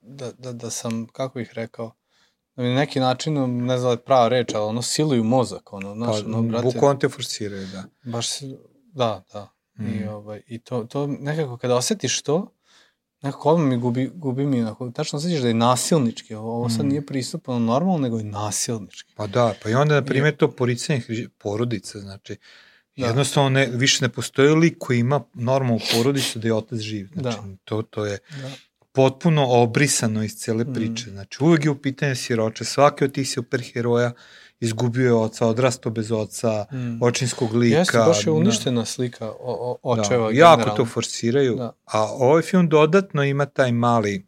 [0.01, 1.91] da, da, da sam, kako bih rekao,
[2.55, 3.33] na neki način,
[3.65, 6.63] ne znam da je prava reč, ali ono siluju mozak, ono, Pa, znaš, ono, brate,
[6.63, 7.83] bukvalno te forsiraju, da.
[8.03, 8.27] baš,
[8.93, 9.87] da, da, mm.
[9.87, 10.07] i, Mm.
[10.09, 12.51] ovaj, i to, to nekako kada osetiš to,
[13.21, 16.85] nekako odmah mi gubi, gubi mi, onako, tačno osjećaš da je nasilnički, ovo, ovo sad
[16.85, 16.89] Mm.
[16.89, 19.13] nije pristupano normalno, nego je nasilnički.
[19.15, 21.01] Pa da, pa i onda, na primjer, to poricanje
[21.37, 22.37] porodica, znači,
[22.97, 23.05] da.
[23.07, 27.07] jednostavno ne, više ne postoji lik koji ima normalnu porodicu da je otac živ.
[27.13, 27.43] Znači, Da.
[27.63, 28.49] to, to je Da.
[28.95, 30.73] Potpuno obrisano iz cele Mm.
[30.73, 31.09] priče.
[31.09, 32.65] Znači, uvek je u pitanju siroče.
[32.65, 34.11] Svaki od tih superheroja
[34.59, 36.97] izgubio je oca, odrastao bez oca, Mm.
[37.01, 37.77] očinskog lika.
[37.77, 38.31] Jeste, baš je da.
[38.31, 40.25] uništena slika o, o, očeva.
[40.25, 40.75] Da, jako generalno.
[40.75, 41.55] to forsiraju.
[41.55, 41.63] Da.
[41.63, 41.71] Da.
[41.85, 44.25] A ovaj film dodatno ima taj mali,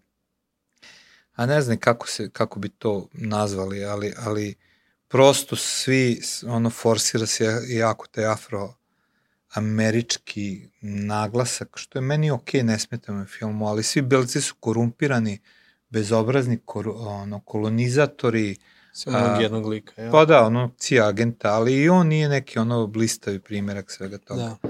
[1.34, 4.56] a ne znam kako, se, kako bi to nazvali, ali, ali
[5.08, 8.74] prosto svi, ono, forsira se jako taj afro
[9.58, 15.40] američki naglasak, što je meni okej, ne smeta me filmu, ali svi belci su korumpirani,
[15.90, 18.56] bezobrazni koru, ono, kolonizatori,
[18.94, 20.12] Samo A, onog jednog lika, ja?
[20.12, 24.42] pa da, ono, cija agenta, ali i on nije neki ono blistavi primjerak svega toga
[24.42, 24.70] Da.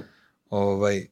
[0.50, 1.08] ovaj,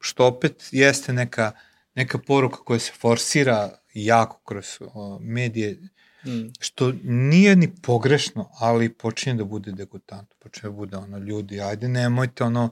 [0.00, 1.52] što opet jeste neka,
[1.94, 5.78] neka poruka koja se forsira jako kroz o, medije,
[6.24, 6.52] Mm.
[6.60, 11.88] što nije ni pogrešno, ali počinje da bude degutantno, počinje da bude ono, ljudi, ajde
[11.88, 12.70] nemojte ono,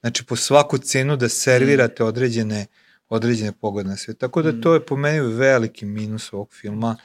[0.00, 2.66] znači po svaku cenu da servirate određene
[3.08, 4.14] određene poglede na sve.
[4.14, 4.60] Tako da Mm.
[4.62, 6.96] to je po meni veliki minus ovog filma,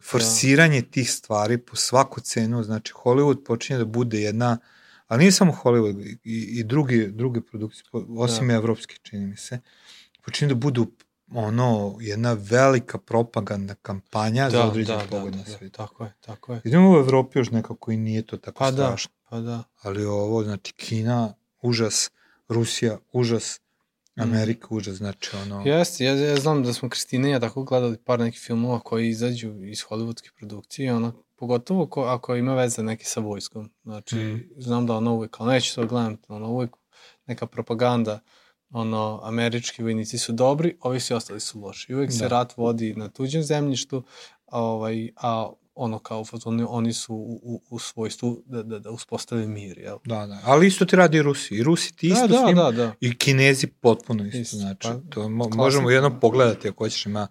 [0.00, 4.58] forsiranje tih stvari po svaku cenu, znači Hollywood počinje da bude jedna,
[5.06, 7.84] ali nije samo Hollywood, i, i drugi, druge produkcije,
[8.18, 8.52] osim Da.
[8.52, 8.58] da.
[8.58, 9.60] evropske, čini mi se,
[10.22, 10.86] počinje da budu
[11.34, 15.72] ono, jedna velika propagandna kampanja za određen da, pogled da, da, svet.
[15.72, 16.60] tako je, tako je.
[16.64, 19.12] Idemo u Evropi još nekako i nije to tako Pa da, strašno.
[19.28, 19.62] pa da.
[19.82, 22.10] Ali ovo, znači, Kina, užas,
[22.52, 23.60] Rusija, užas,
[24.16, 25.62] Amerika, užas, znači, ono...
[25.66, 29.08] Jeste, ja, ja znam da smo Kristina i ja tako gledali par nekih filmova koji
[29.08, 33.70] izađu iz hollywoodske produkcije, ona, pogotovo ko, ako ima veze neki sa vojskom.
[33.84, 34.40] Znači, Mm.
[34.56, 36.70] znam da ono uvek, ono neću to gledam, ono uvek
[37.26, 38.20] neka propaganda,
[38.70, 41.92] ono, američki vojnici su dobri, ovi svi ostali su loši.
[41.92, 42.28] I uvek se Da.
[42.28, 44.02] rat vodi na tuđem zemljištu,
[44.46, 48.90] a, ovaj, a ono kao oni, oni su u, u, u svojstvu da, da, da
[48.90, 49.96] uspostave mir, jel?
[50.04, 51.54] Da, da, ali isto ti radi i Rusi.
[51.54, 52.94] I Rusi ti isto da, s njim, da, da.
[53.00, 57.28] i Kinezi potpuno isto, Isto, znači, pa, to mo, možemo jedno pogledati ako hoćeš, ima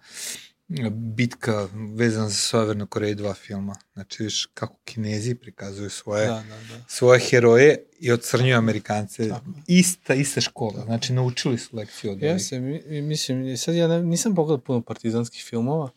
[0.90, 3.74] bitka vezana za Severnu Koreju dva filma.
[3.92, 6.84] Znači, viš kako Kinezi prikazuju svoje, Da, da, da.
[6.88, 9.28] svoje heroje i ocrnjuju Amerikance.
[9.28, 9.44] Tako.
[9.66, 12.22] Ista, ista škola, znači naučili su lekciju od.
[12.22, 15.90] Jeste, mi, mi- mislim, sad ja ne, nisam pogledao puno partizanskih filmova,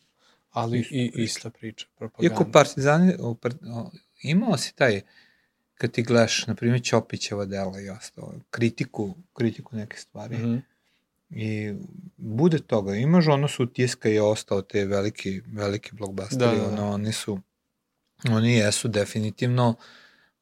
[0.56, 1.22] ali Ista i priča.
[1.22, 2.34] ista priča, propaganda.
[2.34, 3.14] Iako partizani,
[4.22, 5.00] imao si taj,
[5.74, 10.36] kad ti gledaš, na primjer, Ćopićeva dela i ostalo, kritiku, kritiku neke stvari.
[10.36, 10.56] Mhm.
[11.30, 11.72] I
[12.16, 12.94] bude toga.
[12.94, 17.12] Imaš ono su tiska je ostao te veliki, veliki blockbusteri, Da, da, da, ono, oni
[17.12, 17.40] su
[18.30, 19.74] Oni jesu definitivno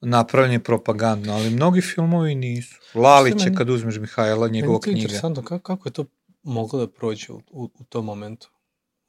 [0.00, 2.80] napravljeni propagandno, ali mnogi filmovi nisu.
[2.94, 4.98] Lalić je kad uzmeš Mihajla, njegova knjiga.
[4.98, 6.04] Interesantno kako, kako je to
[6.42, 8.50] moglo da prođe u, u, u tom momentu.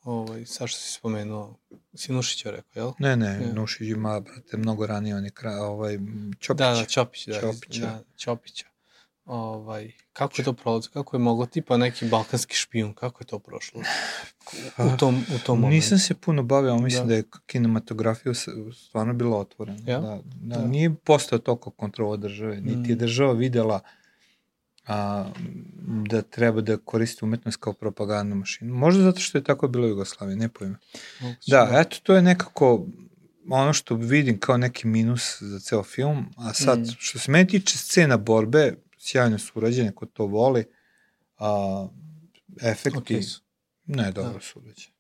[0.06, 1.58] Ovaj, Saša si spomenuo,
[1.94, 2.92] si Nušić je rekao, jel?
[3.00, 3.54] Ne, ne, ne.
[3.54, 5.98] Nušić ima, brate, mnogo ranije, on je kra, ovaj,
[6.42, 6.58] Ćopić.
[6.58, 7.40] Da, da, Ćopić, da.
[7.42, 7.82] Ćopića.
[7.82, 8.66] Da, Ćopića.
[9.26, 10.90] Ovaj, kako je to prolazo?
[10.94, 13.82] Kako je moglo, tipa neki balkanski špijun, kako je to prošlo
[14.94, 15.76] u tom, u tom momentu?
[15.76, 18.34] Nisam se puno bavio, mislim da, da je kinematografija
[18.88, 19.80] stvarno bila otvorena.
[19.88, 20.00] Ja?
[20.00, 20.68] Da, da, da.
[20.68, 23.00] Nije postao toliko kontrola države, niti je Mm.
[23.00, 23.80] država videla
[24.88, 25.30] a,
[26.06, 28.76] da treba da koristi umetnost kao propagandnu mašinu.
[28.76, 30.78] Možda zato što je tako bilo u Jugoslaviji, ne pojma.
[31.20, 32.86] Moguće Da, eto, to je nekako
[33.50, 36.86] ono što vidim kao neki minus za ceo film, a sad, Mm.
[36.98, 40.66] što se meni tiče scena borbe, sjajno su urađene, ko to voli,
[41.38, 41.88] a,
[42.62, 43.42] efekti, su.
[43.86, 44.40] ne, dobro Da.
[44.40, 44.96] su urađene.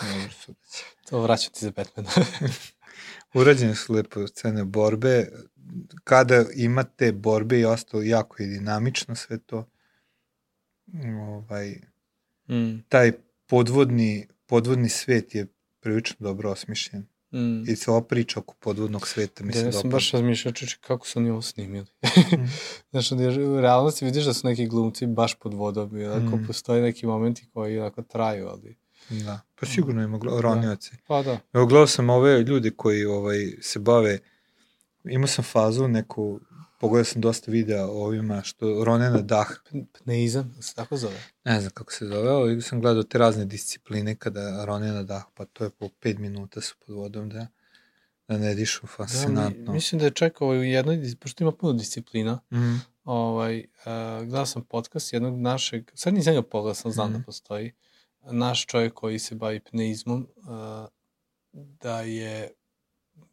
[0.00, 0.88] Dobro su urađene.
[1.10, 2.10] To vraćam ti za Batmana.
[3.34, 5.28] Urađene su lepo scene borbe,
[6.04, 9.68] kada imate borbe i ostalo jako je dinamično sve to.
[11.18, 11.74] Ovaj,
[12.48, 13.12] mm, taj
[13.46, 15.46] podvodni, podvodni svet je
[15.80, 17.06] prilično dobro osmišljen.
[17.32, 17.62] mm.
[17.62, 19.92] I cela priča oko podvodnog sveta mi Da, se ja sam dopada.
[19.92, 21.86] baš razmišljao, čeče, kako su oni ovo snimili.
[22.90, 26.36] Znaš, da je- u realnosti vidiš da su neki glumci baš pod vodom i onako
[26.36, 26.46] Mm.
[26.46, 28.76] postoje neki momenti koji onako traju, ali...
[29.10, 29.40] Da.
[29.54, 30.90] Pa sigurno ima ronioci.
[31.06, 31.38] Pa da.
[31.52, 34.18] Evo gledao sam ove ljude koji ovaj, se bave,
[35.08, 36.40] imao sam fazu neku,
[36.80, 39.46] pogledao sam dosta videa o ovima što rone na dah,
[39.94, 41.20] Pneizam, se tako zove.
[41.44, 45.22] ne znam kako se zove, ali sam gledao te razne discipline kada rone na dah,
[45.34, 47.46] pa to je po 5 minuta su pod vodom da,
[48.28, 49.72] da ne dišu, Da, mi, fascinantno.
[49.72, 53.64] mislim da je čak ovaj, u jednoj, pošto ima puno disciplina, Mm, ovaj, uh,
[54.18, 57.18] gledao sam podcast jednog našeg, sad nisam ga pogledao, sam znam Mhm.
[57.18, 57.72] da postoji,
[58.22, 60.88] naš čovjek koji se bavi pneizmom, uh,
[61.52, 62.50] da je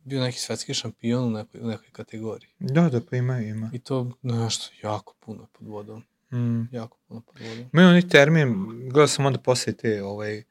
[0.05, 2.49] bio neki svetski šampion u nekoj, u nekoj kategoriji.
[2.59, 3.69] da, da, pa ima, ima.
[3.73, 6.03] I to nešto jako puno pod vodom.
[6.31, 6.75] Mm.
[6.75, 7.65] Jako puno pod vodom.
[7.73, 8.53] Imaju oni termin,
[8.89, 10.43] gledao sam onda posle te ovaj,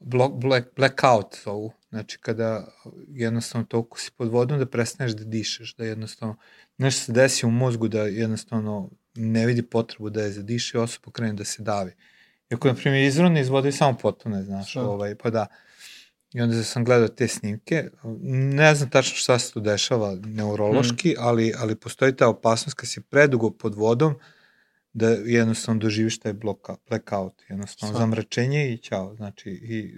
[0.00, 2.68] block, black, blackout zovu, znači kada
[3.08, 6.36] jednostavno toliko si pod vodom da prestaneš da dišeš, da jednostavno
[6.78, 11.10] nešto se desi u mozgu da jednostavno ne vidi potrebu da je zadiše i osoba
[11.12, 11.92] krene da se davi.
[12.50, 15.46] Iako, na primjer, izvorno iz vode samo potone, znaš, ovaj, pa da.
[16.32, 17.90] I onda sam gledao te snimke,
[18.30, 23.00] ne znam tačno šta se tu dešava neurološki, ali, ali postoji ta opasnost kad si
[23.00, 24.14] predugo pod vodom,
[24.92, 27.98] da jednostavno doživiš taj bloka, blackout, jednostavno Stvarno.
[27.98, 29.94] zamračenje i ćao, znači i,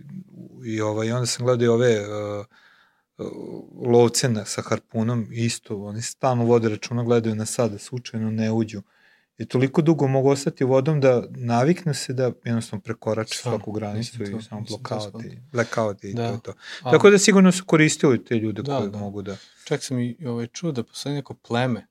[0.64, 2.46] i ovaj, onda sam gledao i ove uh,
[3.18, 3.26] uh,
[3.92, 8.52] lovce na, sa harpunom, isto, oni stalno vode računa, gledaju na sad, da slučajno ne
[8.52, 8.82] uđu.
[9.40, 14.22] I toliko dugo mogu ostati vodom da naviknu se da jednostavno prekorače Stvarno, svaku granicu
[14.22, 15.30] i to- samo to blackout, shvatio.
[15.30, 15.38] i,
[16.04, 16.28] i Da.
[16.28, 16.52] to je to.
[16.82, 18.98] A, Tako da sigurno su koristili te ljude Da, koji da.
[18.98, 19.36] mogu da...
[19.64, 21.86] Čak sam i ovaj, čuo da postoji neko pleme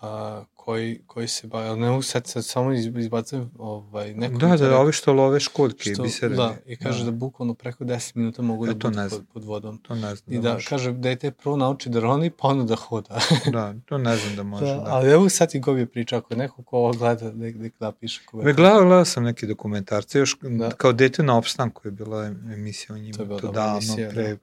[0.00, 4.38] a, koji, koji se bavi, ali ne mogu sad, sad samo iz- izbacujem ovaj, neko
[4.38, 6.34] Da, da, ovi što love školjke i što, bisere.
[6.34, 7.10] da, i kaže da.
[7.10, 9.78] bukvalno preko 10 minuta mogu Ja da to budu pod, pod vodom.
[9.78, 10.68] To ne znam I da, da, može.
[10.68, 13.18] kaže, dete prvo nauči da roni, pa onda da hoda.
[13.52, 14.84] Da, to ne znam da može, da, da.
[14.86, 18.20] Ali evo sad ti Gobi priča, ako neko ko ovo gleda, nek, nek napiše.
[18.26, 20.48] Ko Ve, gledao, gledao sam neke dokumentarce, još Da.
[20.48, 20.70] da.
[20.70, 23.72] kao dete na opstanku je bila em- emisija o njima, To je bila to davno,
[23.76, 24.36] emisija, pre da.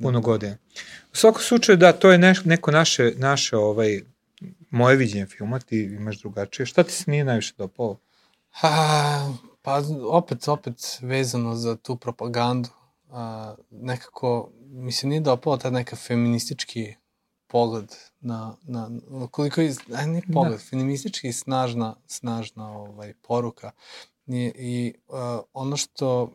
[0.00, 0.56] puno godina.
[1.04, 4.00] U svakom slučaju, da, to je neš, neko naše, naše ovaj,
[4.70, 6.66] moje viđenje filma, ti imaš drugačije.
[6.66, 7.98] Šta ti se nije najviše dopalo?
[8.62, 12.68] A, pa opet, opet vezano za tu propagandu.
[13.10, 16.94] A, nekako mi se nije dopao taj neka feministički
[17.46, 18.90] pogled na, na
[19.30, 20.58] koliko je, aj ne pogled, da.
[20.58, 23.70] feministički snažna, snažna ovaj, poruka.
[24.26, 25.16] I, i uh,
[25.52, 26.32] ono što,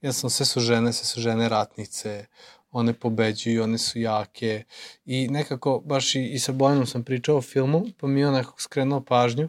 [0.00, 2.26] ja sam, sve su žene, sve su žene ratnice,
[2.72, 4.64] one pobeđuju, one su jake
[5.04, 8.34] i nekako, baš i, i sa Bojanom sam pričao o filmu, pa mi je on
[8.34, 9.48] nekako skrenuo pažnju,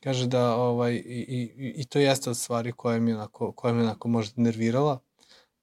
[0.00, 3.82] kaže da ovaj, i, i, i to jeste od stvari koja mi onako, koja mi
[3.82, 4.98] onako možda nervirala,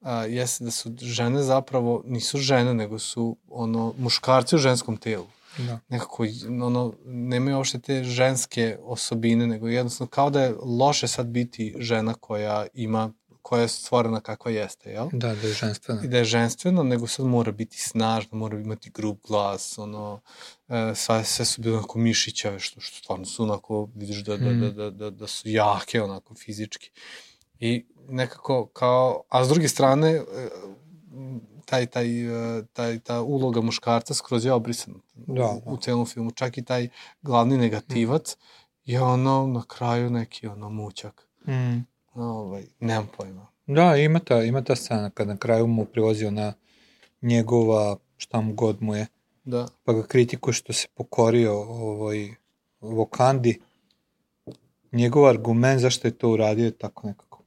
[0.02, 5.28] a, jeste da su žene zapravo, nisu žene, nego su ono, muškarci u ženskom telu.
[5.58, 5.80] Da.
[5.90, 6.26] Nekako,
[6.62, 12.14] ono, nemaju uopšte te ženske osobine, nego jednostavno kao da je loše sad biti žena
[12.14, 13.14] koja ima
[13.46, 15.10] koja je stvorena kakva jeste, jel?
[15.14, 16.04] Da, da je ženstvena.
[16.04, 20.22] I da je ženstvena, nego sad mora biti snažna, mora imati grub glas, ono,
[20.68, 24.54] e, sve, sve su bile onako mišićave, što, što stvarno su onako, vidiš da, da,
[24.54, 26.92] da, da, da, da su jake, onako, fizički.
[27.60, 30.24] I nekako kao, a s druge strane, e,
[31.66, 32.08] taj, taj,
[32.60, 35.72] e, taj, ta uloga muškarca skroz je obrisana Da, u, da.
[35.72, 36.32] u celom filmu.
[36.32, 36.90] Čak i taj
[37.22, 38.38] glavni negativac
[38.86, 41.28] je ono na kraju neki ono mućak.
[41.48, 41.95] Mm.
[42.16, 43.48] Ovaj, nemam pojma.
[43.68, 46.54] Da, ima ta, ima ta scena kad na kraju mu privozi ona
[47.22, 49.08] njegova, šta mu god mu je,
[49.44, 49.68] Da.
[49.84, 52.36] pa ga kritikuje što se pokorio ovoj
[52.82, 53.60] Vokandi.
[54.92, 57.44] Njegov argument zašto je to uradio je tako nekako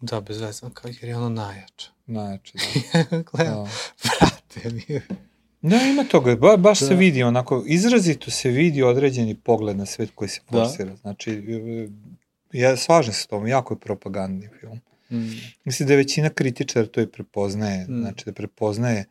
[0.00, 1.90] Da, bez veze, kao jer je ono najjače.
[2.06, 2.58] najjače.
[2.92, 3.22] Da.
[3.32, 3.70] Gledam, Da.
[4.04, 5.00] brate, mi.
[5.62, 6.86] Da, ima toga, ba, baš Da.
[6.86, 10.58] se vidi, onako, izrazito se vidi određeni pogled na svet koji se Da.
[10.58, 10.96] forsira.
[10.96, 11.88] Znači, e,
[12.52, 14.80] ja slažem se s tom, jako je propagandni film.
[15.10, 15.30] Mm.
[15.64, 18.00] Mislim da je većina kritičara to i prepoznaje, Mm.
[18.00, 19.04] znači da prepoznaje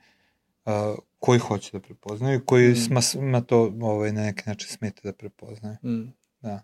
[0.65, 0.71] uh,
[1.19, 3.45] koji hoće da prepoznaju i koji Mm.
[3.47, 5.77] to ovaj, na neki način smeta da prepoznaje.
[5.83, 6.13] Mm.
[6.41, 6.63] Da.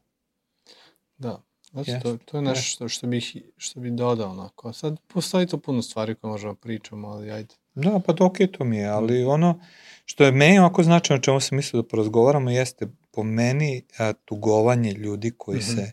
[1.17, 1.41] Da.
[1.71, 4.73] Znači, Jeste, to, to je nešto što, što, bih, što bih dodao onako.
[4.73, 7.55] Sad postoji to puno stvari koje možemo pričamo, ali ajde.
[7.75, 9.27] Da, pa dok je to mi je, ali Mm.
[9.27, 9.59] ono
[10.05, 14.13] što je meni ovako značajno, o čemu sam mislio da porazgovaramo, jeste po meni a,
[14.25, 15.65] tugovanje ljudi koji Mhm.
[15.67, 15.91] se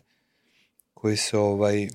[1.03, 1.87] koji se ovaj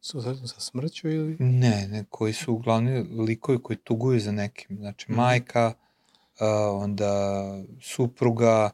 [0.00, 1.36] Susretno sa smrću ili...
[1.38, 5.20] ne, ne, koji su uglavni likovi koji tuguju za nekim, znači Mhm.
[5.20, 5.72] majka,
[6.38, 7.12] a, onda
[7.82, 8.70] supruga,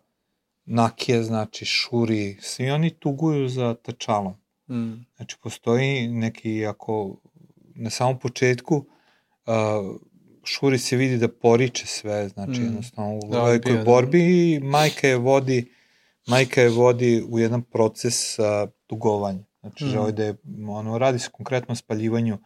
[0.65, 4.35] Nakija, znači Šuri, svi oni tuguju za tačalom.
[4.71, 4.93] Mm.
[5.17, 7.17] Znači, postoji neki, ako
[7.75, 9.55] na samom početku uh,
[10.45, 12.65] Šuri se vidi da poriče sve, znači, Mm.
[12.65, 13.85] jednostavno u Da, velikoj bio, da.
[13.85, 14.21] borbi
[14.53, 15.73] i majka je vodi
[16.27, 18.45] majka je vodi u jedan proces uh,
[18.87, 19.48] tugovanja.
[19.61, 19.89] Znači, Mm.
[19.89, 20.35] želi da je,
[20.69, 22.39] ono, radi se konkretno o spaljivanju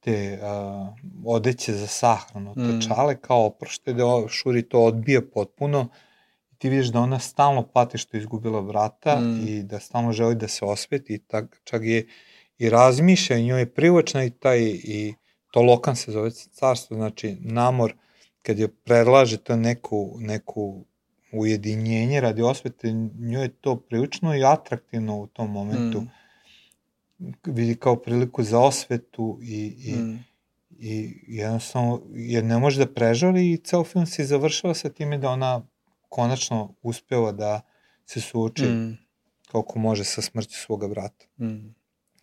[0.00, 0.88] te uh,
[1.26, 2.62] odeće za sahranu, Mm.
[2.62, 2.80] mm.
[2.80, 5.88] tačale kao oprošte, da Šuri to odbija potpuno
[6.52, 9.48] i ti vidiš da ona stalno pati što je izgubila vrata Mm.
[9.48, 12.06] i da stalno želi da se osveti i tak, čak je
[12.58, 15.14] i razmišlja i njoj je privlačna i taj i
[15.50, 17.94] to lokan se zove carstvo, znači namor
[18.42, 20.84] kad je predlaže to neku, neku
[21.32, 26.00] ujedinjenje radi osvete, njoj je to prilično i atraktivno u tom momentu.
[26.00, 26.10] Mm.
[27.44, 30.24] Vidi kao priliku za osvetu i, i, Mm.
[30.78, 35.30] i jednostavno, jer ne može da prežali i ceo film se završava sa time da
[35.30, 35.66] ona
[36.08, 37.60] konačno uspeva da
[38.06, 38.98] se suoči mm.
[39.52, 41.26] Koliko može sa smrću svoga brata.
[41.40, 41.74] Mm.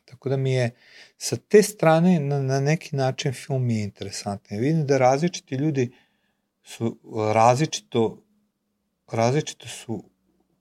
[0.06, 0.76] Tako da mi je
[1.18, 4.58] sa te strane na, na neki način film je interesantan.
[4.60, 5.92] Vidim da različiti ljudi
[6.64, 7.00] su
[7.34, 8.24] različito
[9.12, 10.04] različito su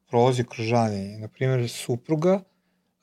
[0.09, 1.19] prolazi kroz žaljenje.
[1.19, 2.43] Naprimjer, supruga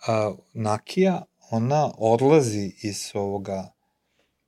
[0.07, 3.73] a, Nakija, ona odlazi iz ovoga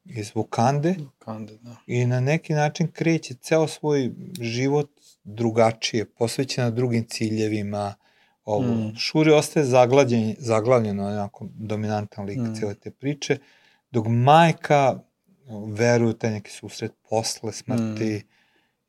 [0.06, 1.76] iz Vukande Kande, da.
[1.88, 4.90] i na neki način kreće ceo svoj život
[5.24, 7.96] drugačije, posvećena drugim ciljevima.
[8.44, 8.74] Ovo.
[8.74, 8.96] Mm.
[8.96, 12.56] Šuri ostaje zaglavljen, zaglavljen, onako dominantan lik Mm.
[12.56, 13.38] cijele te priče,
[13.92, 15.00] dok majka
[15.68, 18.28] veruje u taj neki susret posle smrti Mm.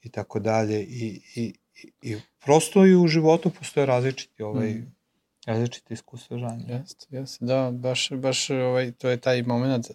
[0.02, 4.94] i tako dalje i, i, i, i prosto i u životu postoje različiti ovaj, Mm.
[5.46, 6.74] Različiti iskustva žanja.
[6.74, 9.90] Jeste, jeste, da, baš, baš ovaj, to je taj moment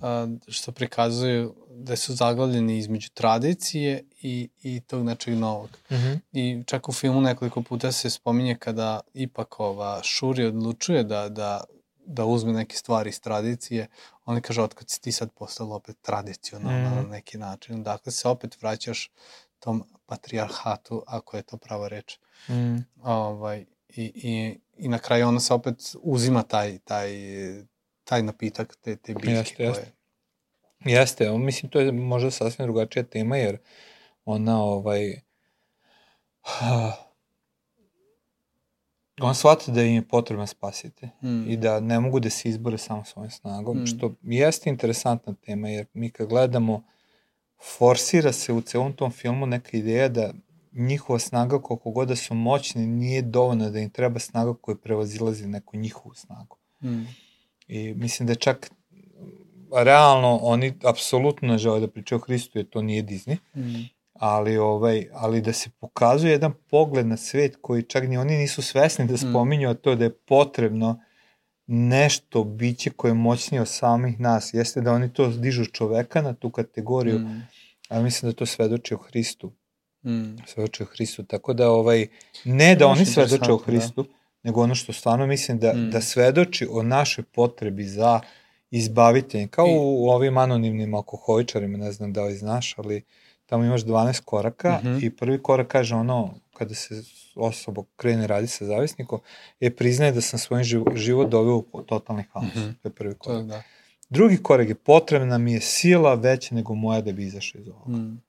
[0.00, 5.70] a, što prikazuju da su zaglavljeni između tradicije i, i tog nečeg novog.
[5.90, 6.20] Mm -hmm.
[6.32, 11.64] I čak u filmu nekoliko puta se spominje kada ipak ova Šuri odlučuje da, da,
[12.06, 13.86] da uzme neke stvari iz tradicije,
[14.24, 16.94] oni kaže, otkad si ti sad postala opet tradicionalna mm.
[16.94, 17.10] na Mhm.
[17.10, 17.82] neki način.
[17.82, 19.10] Dakle, se opet vraćaš
[19.58, 22.18] tom patrijarhatu, ako je to prava reč.
[22.48, 22.76] Mm.
[23.02, 23.64] Ovaj,
[23.98, 27.10] i, i, I na kraju ona se opet uzima taj, taj,
[28.04, 29.66] taj napitak, te, te biljke Jeste, koje...
[29.66, 29.92] jeste.
[30.84, 33.58] Jeste, on, mislim, to je možda sasvim drugačija tema, jer
[34.24, 35.20] ona, ovaj,
[39.20, 41.50] on shvata da im je potrebno spasiti Mm.
[41.50, 43.86] i da ne mogu da se izbore samo svojom snagom, Mm.
[43.86, 46.84] što jeste interesantna tema, jer mi kad gledamo,
[47.76, 50.32] forsira se u celom tom filmu neka ideja da
[50.78, 55.46] njihova snaga, koliko god da su moćni, nije dovoljna da im treba snaga koja prevazilazi
[55.46, 56.56] neku njihovu snagu.
[56.82, 57.04] Mm.
[57.68, 58.70] I mislim da čak
[59.84, 63.88] realno oni apsolutno ne žele da pričaju o Hristu, jer to nije Disney, Mm.
[64.12, 68.62] ali, ovaj, ali da se pokazuje jedan pogled na svet koji čak ni oni nisu
[68.62, 71.00] svesni da spominju, a to da je potrebno
[71.66, 74.54] nešto biće koje je moćnije od samih nas.
[74.54, 77.46] Jeste da oni to dižu čoveka na tu kategoriju, Mm.
[77.88, 79.52] ali mislim da to svedoči o Hristu.
[80.04, 80.36] Mm.
[80.46, 81.22] Svedoči o Hristu.
[81.24, 82.06] Tako da, ovaj,
[82.44, 83.64] ne da To oni svedoče o interesantno, da.
[83.64, 84.06] Hristu,
[84.42, 85.90] nego ono što stvarno mislim da, Mm.
[85.90, 88.20] da svedoči o našoj potrebi za
[88.72, 89.48] izbaviteljem.
[89.48, 93.02] Kao I- u ovim anonimnim alkoholičarima, ne znam da li znaš, ali
[93.46, 94.98] tamo imaš 12 koraka Mhm.
[95.02, 97.02] i prvi korak kaže ono, kada se
[97.36, 99.20] osoba krene radi sa zavisnikom,
[99.60, 100.62] je priznaje da sam svoj
[100.94, 102.44] život, doveo u totalni haos.
[102.46, 102.70] Mhm.
[102.72, 103.38] To je prvi To korak.
[103.38, 103.62] je da.
[104.10, 107.90] Drugi korak je potrebna mi je sila veća nego moja da bi izašao iz ovoga.
[107.92, 108.22] Mm.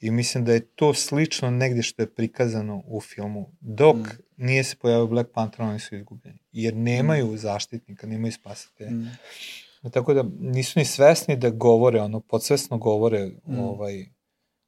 [0.00, 3.50] I mislim da je to slično negdje što je prikazano u filmu.
[3.60, 4.00] Dok Mm.
[4.00, 4.46] mm.
[4.46, 6.38] nije se pojavio Black Panther, oni su izgubljeni.
[6.52, 8.90] Jer nemaju zaštitnika, nemaju spasitelja.
[8.90, 9.10] Mm.
[9.84, 9.90] Mm.
[9.90, 13.58] Tako da nisu ni svesni da govore, ono, podsvesno govore Mm.
[13.58, 14.06] ovaj,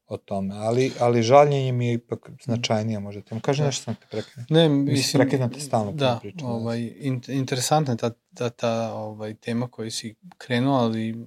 [0.06, 3.22] o tome, ali, ali žaljenje mi je ipak značajnije možda.
[3.22, 3.66] Temo kaže da.
[3.66, 4.46] nešto sam te prekinuo.
[4.50, 9.34] Ne, mislim, prekidam te stalno da, priča, ovaj, in, interesantna je ta, ta, ta ovaj,
[9.34, 11.26] tema koju si krenuo, ali uh,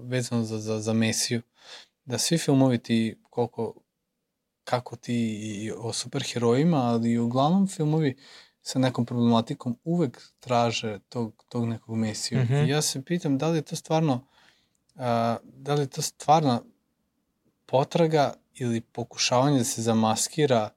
[0.00, 1.42] vezano za, za, za Mesiju,
[2.06, 3.74] da svi filmovi ti, koliko,
[4.64, 5.14] kako ti
[5.54, 8.16] i o superherojima, ali i uglavnom filmovi
[8.62, 12.38] sa nekom problematikom uvek traže tog, tog nekog Mesiju.
[12.38, 12.66] Mm -hmm.
[12.66, 14.14] I ja se pitam da li je to stvarno,
[14.94, 15.00] uh,
[15.42, 16.62] da li je to stvarno
[17.66, 20.70] potraga ili pokušavanje da se zamaskira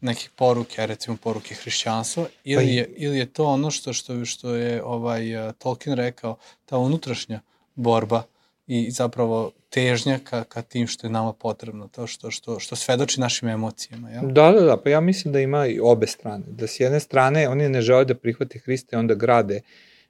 [0.00, 4.54] neke poruke, recimo poruke hrišćanstva, ili pa je, ili je to ono što, što, što
[4.54, 7.40] je ovaj, uh, Tolkien rekao, ta unutrašnja
[7.74, 8.22] borba
[8.68, 13.20] i zapravo težnja ka, ka tim što je nama potrebno, to što, što, što svedoči
[13.20, 14.10] našim emocijama.
[14.10, 14.22] Jel?
[14.32, 16.44] Da, da, da, pa ja mislim da ima i obe strane.
[16.48, 19.60] Da s jedne strane oni ne žele da prihvate Hrista i onda grade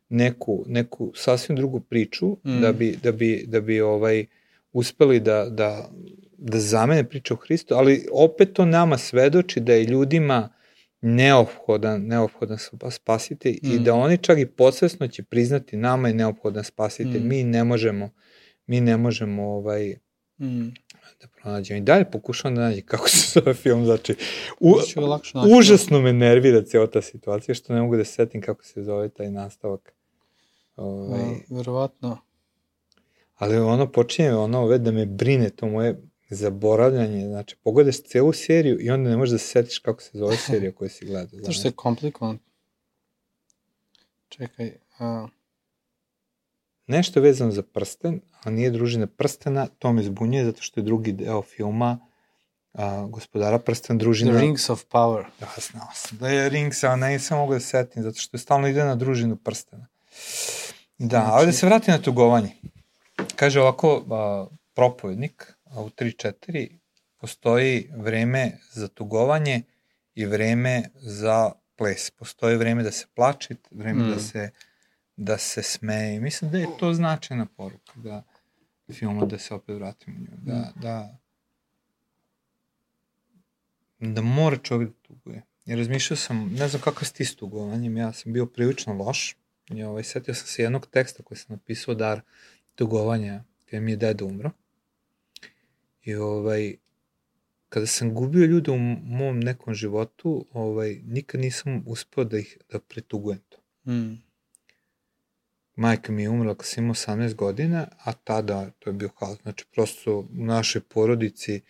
[0.08, 2.60] neku, neku sasvim drugu priču mm.
[2.60, 4.26] da bi, da bi, da bi ovaj,
[4.72, 5.88] uspeli da, da,
[6.38, 10.48] da zamene priču o Hristu, ali opet to nama svedoči da je ljudima
[11.00, 12.58] neophodan, neophodan
[12.90, 13.72] spasitelj mm.
[13.72, 17.20] i da oni čak i podsvesno će priznati nama je neophodan spasitelj.
[17.20, 17.28] Mm.
[17.28, 18.10] Mi ne možemo
[18.68, 19.96] mi ne možemo ovaj,
[20.38, 20.68] mm.
[21.20, 21.78] da pronađemo.
[21.78, 24.14] I dalje pokušavam da nađem kako se zove film, znači,
[24.60, 24.74] u,
[25.58, 29.30] užasno me nervira cijela ta situacija, što ne mogu da setim kako se zove taj
[29.30, 29.94] nastavak.
[30.76, 32.18] Ovaj, A, verovatno.
[33.34, 38.80] Ali ono počinje ono ove da me brine to moje zaboravljanje, znači pogledaš celu seriju
[38.80, 41.40] i onda ne možeš da se setiš kako se zove serija koju si gledao.
[41.46, 42.38] To što je komplikovan.
[44.28, 45.26] Čekaj, a
[46.88, 51.12] nešto vezano za prsten, a nije družina prstena, to me zbunjuje zato što je drugi
[51.12, 51.98] deo filma
[52.72, 54.32] a, gospodara prsten družina...
[54.32, 55.24] The Rings of Power.
[55.40, 58.38] Da, znao sam da je Rings, a ne sam mogu da setim, zato što je
[58.38, 59.86] stalno ide na družinu prstena.
[60.98, 61.30] Da, znači...
[61.32, 62.50] ali da se vrati na tugovanje.
[63.36, 66.68] Kaže ovako, a, propovednik, a u 3-4
[67.20, 69.62] postoji vreme za tugovanje
[70.14, 72.10] i vreme za ples.
[72.10, 74.14] Postoji vreme da se plače, vreme da mm.
[74.14, 74.50] da se
[75.18, 76.20] da se smeje.
[76.20, 78.22] Mislim da je to značajna poruka da
[78.92, 80.36] filma da se opet vratimo u nju.
[80.36, 81.18] Da, da,
[83.98, 85.42] da mora čovjek da tuguje.
[85.66, 89.36] I razmišljao sam, ne znam kakav si ti s tugovanjem, ja sam bio prilično loš.
[89.70, 92.20] I ovaj, setio sam se jednog teksta koji sam napisao dar
[92.74, 94.50] tugovanja, kada mi je deda umro.
[96.02, 96.76] I ovaj,
[97.68, 102.80] kada sam gubio ljude u mom nekom životu, ovaj, nikad nisam uspeo da ih da
[102.80, 103.58] pretugujem to.
[103.92, 104.27] Mm
[105.78, 109.38] majka mi je umrla kad sam imao 18 godina, a tada to je bio haos.
[109.42, 111.60] Znači, prosto u našoj porodici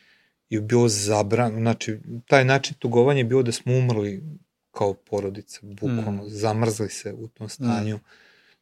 [0.51, 4.23] je bilo zabran, znači, taj način tugovanja je bilo da smo umrli
[4.71, 6.29] kao porodica, bukvalno, mm.
[6.29, 7.97] zamrzli se u tom stanju.
[7.97, 8.01] Mm.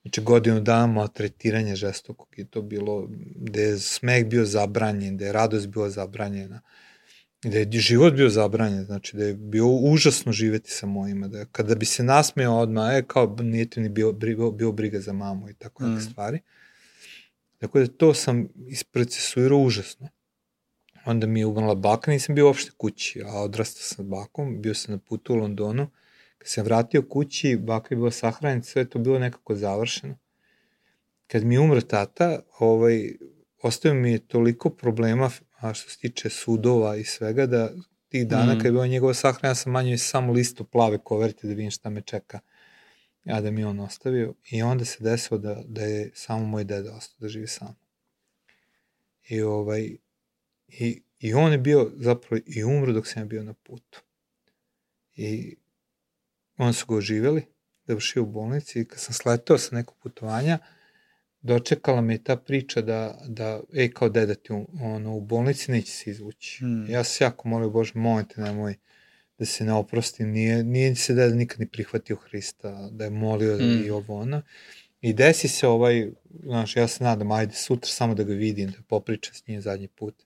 [0.03, 5.33] Znači, godinu dana maltretiranja žestokog i to bilo, gde je smeh bio zabranjen, gde je
[5.33, 6.61] radost bila zabranjena.
[6.65, 6.86] Uh,
[7.43, 11.75] da je život bio zabranjen, znači da je bio užasno živeti sa mojima, da kada
[11.75, 15.49] bi se nasmeo odmah, e, kao nije ti ni bio, bio, bio briga za mamu
[15.49, 16.01] i tako mm.
[16.01, 16.41] stvari.
[17.59, 20.09] Tako da to sam isprocesuirao užasno.
[21.05, 24.75] Onda mi je umrla baka, nisam bio uopšte kući, a odrastao sam s bakom, bio
[24.75, 25.91] sam na putu u Londonu.
[26.39, 30.19] Kad sam vratio kući, baka je bila sahranjena, sve je to bilo nekako završeno.
[31.27, 33.13] Kad mi je umro tata, ovaj,
[33.63, 37.71] ostavio mi je toliko problema a što se tiče sudova i svega, da
[38.09, 38.57] tih dana mm.
[38.57, 41.91] kad je bila njegova sahrana, ja sam manje samo listu plave koverte da vidim šta
[41.91, 42.41] me čeka,
[43.25, 44.35] a da mi on ostavio.
[44.51, 47.77] I onda se desilo da, da je samo moj deda ostao da živi sam.
[49.29, 49.97] I, ovaj,
[50.69, 54.03] i, I on je bio zapravo i umro dok sam ja bio na putu.
[55.15, 55.57] I
[56.57, 57.43] on su ga oživjeli,
[57.87, 60.59] završio u bolnici i kad sam sletao sa nekog putovanja,
[61.47, 66.11] dočekala me ta priča da, da ej, kao deda ti ono, u bolnici neće se
[66.11, 66.59] izvući.
[66.59, 66.91] Hmm.
[66.91, 68.75] Ja se jako molio, Bože, molim te, nemoj
[69.39, 70.31] da se ne oprostim.
[70.31, 73.83] Nije, nije se deda nikad ni prihvatio Hrista, da je molio hmm.
[73.87, 74.43] i ovo ono.
[75.01, 76.11] I desi se ovaj,
[76.43, 79.89] znaš, ja se nadam, ajde sutra samo da ga vidim, da popričam s njim zadnji
[79.89, 80.23] put.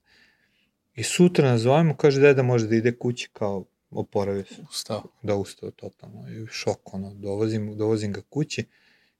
[0.95, 4.63] I sutra nazovemo, kaže deda može da ide kući kao oporavio se.
[4.71, 5.03] Ustao.
[5.23, 6.29] Da, ustao totalno.
[6.31, 8.65] I šok, ono, dovozim, dovozim ga kući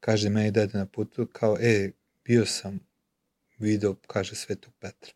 [0.01, 1.91] kaže meni dede na putu, kao, e,
[2.25, 2.81] bio sam
[3.59, 5.13] video, kaže Svetog Petra.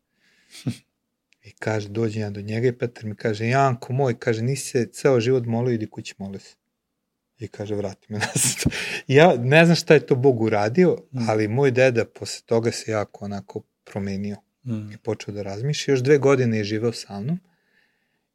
[1.45, 4.87] I kaže, dođe ja do njega i Petar mi kaže, Janko moj, kaže, nisi se
[4.93, 6.57] ceo život molio, idi kući moli se.
[7.39, 8.73] I kaže, vrati me nazad.
[9.07, 11.29] ja ne znam šta je to Bog uradio, mm.
[11.29, 14.93] ali moj deda posle toga se jako onako promenio mm.
[14.93, 15.93] i počeo da razmišlja.
[15.93, 17.41] Još dve godine je živeo sa mnom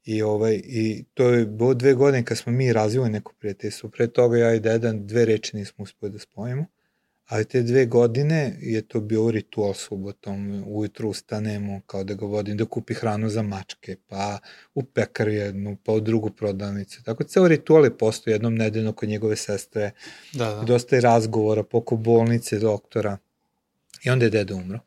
[0.06, 3.89] I, ovaj, I to je bilo dve godine kad smo mi razvili neko prijateljstvo.
[3.89, 6.66] Pre toga ja i deda dve reči nismo uspeli da spojimo,
[7.30, 12.58] Ali te dve godine je to bio ritual subotom, ujutru ustanemo kao da ga vodim
[12.58, 14.39] da kupi hranu za mačke, pa
[14.74, 17.04] u pekaru jednu, pa u drugu prodavnicu.
[17.04, 19.91] Tako ceo ritual je postao jednom nedeljno kod njegove sestre.
[20.34, 20.64] Da, da.
[20.64, 23.18] Dosta je razgovora poko bolnice, doktora.
[24.04, 24.80] I onda je deda umro.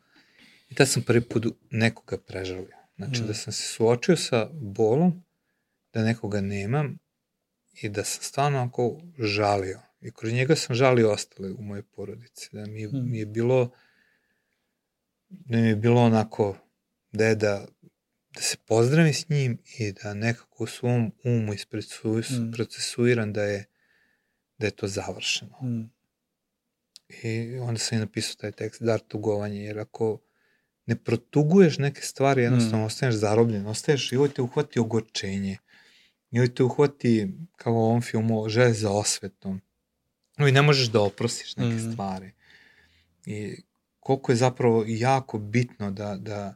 [0.69, 2.82] I tad sam prvi put nekoga prežalio.
[3.05, 3.27] Znači mm.
[3.27, 5.23] da sam se suočio sa bolom,
[5.93, 6.97] da nekoga nemam
[7.81, 12.49] i da sam stvarno ako žalio I kroz njega sam žalio ostale u mojoj porodici.
[12.51, 13.11] Da mi je, hmm.
[13.11, 13.71] mi je bilo
[15.29, 16.57] da mi je bilo onako
[17.11, 17.65] deda
[18.35, 23.33] da se pozdravi s njim i da nekako u svom umu isprocesuiram hmm.
[23.33, 23.65] da je
[24.57, 25.57] da je to završeno.
[25.59, 25.91] Hmm.
[27.23, 30.19] I onda sam i napisao taj tekst dar tugovanje, jer ako
[30.85, 32.85] ne protuguješ neke stvari, jednostavno hmm.
[32.85, 35.57] ostaneš zarobljen, ostaješ i ovo te uhvati ogorčenje.
[36.31, 39.61] I ovo te uhvati, kao u ovom filmu, želje za osvetom
[40.39, 41.91] i ne možeš da oprostiš neke mm.
[41.91, 42.31] stvari.
[43.25, 43.55] I
[43.99, 46.55] koliko je zapravo jako bitno da, da,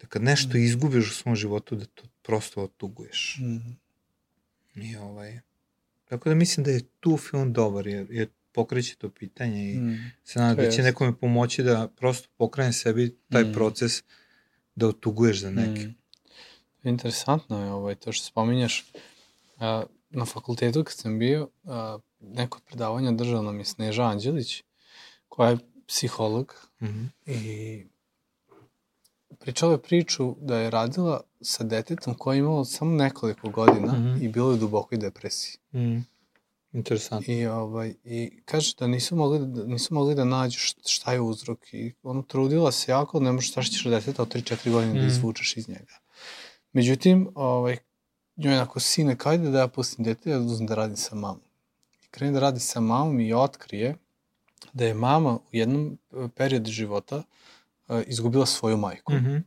[0.00, 0.62] da kad nešto mm.
[0.62, 3.38] izgubiš u svom životu, da to prosto otuguješ.
[3.40, 4.80] Mm.
[4.82, 5.40] I ovaj,
[6.04, 10.12] tako da mislim da je tu film dobar, jer, jer pokreće to pitanje i mm.
[10.24, 13.52] se nadam da će nekome pomoći da prosto pokrene sebi taj mm.
[13.52, 14.02] proces
[14.74, 15.80] da otuguješ za neke.
[15.80, 15.94] Mm.
[16.88, 18.92] Interesantno je ovaj, to što spominjaš.
[19.58, 24.62] A, na fakultetu kad sam bio, a, neko predavanja držao nam je Sneža Anđelić,
[25.28, 27.08] koja je psiholog mm -hmm.
[27.26, 27.86] i
[29.38, 33.96] pričala je priču da je radila sa detetom koje je imalo samo nekoliko godina mm
[33.96, 34.24] -hmm.
[34.24, 35.58] i bilo je u dubokoj depresiji.
[35.72, 36.02] Mm -hmm.
[36.72, 37.34] Interesantno.
[37.34, 41.74] I, ovaj, I kaže da nisu mogli da, nisu mogli da nađu šta je uzrok
[41.74, 45.02] i ono trudila se jako, ne možeš ćeš deteta od 3-4 godine mm.
[45.02, 45.98] da izvučeš iz njega.
[46.72, 47.76] Međutim, ovaj,
[48.36, 51.50] njoj onako, sine, kajde da ja pustim dete, ja da uzem da radim sa mamom
[52.10, 53.96] krene da radi sa mamom i otkrije
[54.72, 57.22] da je mama u jednom e, periodu života
[57.88, 59.12] uh, izgubila svoju majku.
[59.12, 59.42] Mm -hmm.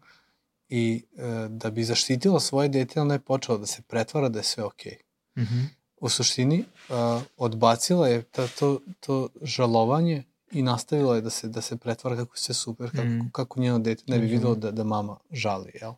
[0.70, 4.44] I uh, da bi zaštitila svoje dete, ona je počela da se pretvara da je
[4.44, 4.98] sve okej.
[5.36, 5.42] Okay.
[5.42, 5.66] Mm -hmm.
[6.04, 11.62] U suštini, uh, odbacila je ta, to, to žalovanje i nastavila je da se, da
[11.62, 13.30] se pretvara kako se super, kako, mm.
[13.32, 14.34] kako njeno dete ne bi mhm.
[14.34, 15.94] videlo da, da mama žali, jel?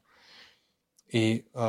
[1.08, 1.62] I uh,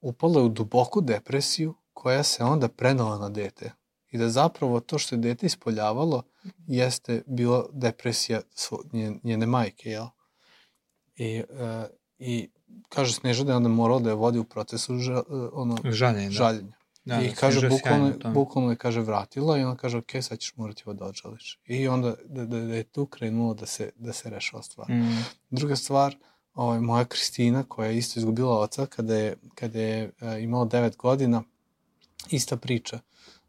[0.00, 3.72] upala je u duboku depresiju koja se onda prenala na dete
[4.10, 6.22] i da zapravo to što je dete ispoljavalo
[6.66, 8.40] jeste bila depresija
[9.22, 10.06] njene majke, jel?
[11.16, 11.84] I, uh,
[12.18, 12.50] i
[12.88, 16.30] kaže Sneža da je onda morala da je vodi u procesu ža, uh, ono, žaljenja.
[16.30, 16.83] žaljenja.
[17.04, 20.82] Da, I kaže, bukvalno, bukvalno je, kaže, vratila i ona kaže, ok, sad ćeš morati
[20.86, 21.58] ovo da odžališ.
[21.66, 24.90] I onda da, da, da je tu krenulo da se, da se rešava stvar.
[24.90, 25.24] Mm.
[25.50, 26.16] Druga stvar,
[26.54, 30.96] ovaj, moja Kristina, koja je isto izgubila oca kada je, kada je uh, imala 9
[30.96, 31.42] godina,
[32.30, 32.98] ista priča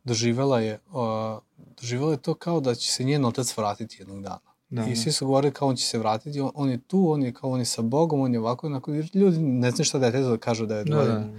[0.03, 1.39] doživela je, uh,
[1.81, 4.39] doživela je to kao da će se njen otac vratiti jednog dana.
[4.69, 4.95] Da, I da.
[4.95, 7.49] svi su govorili kao on će se vratiti, on, on je tu, on je kao
[7.49, 10.65] on je sa Bogom, on je ovako, onako, ljudi ne znaju šta dete da kažu
[10.65, 11.29] da je da, da.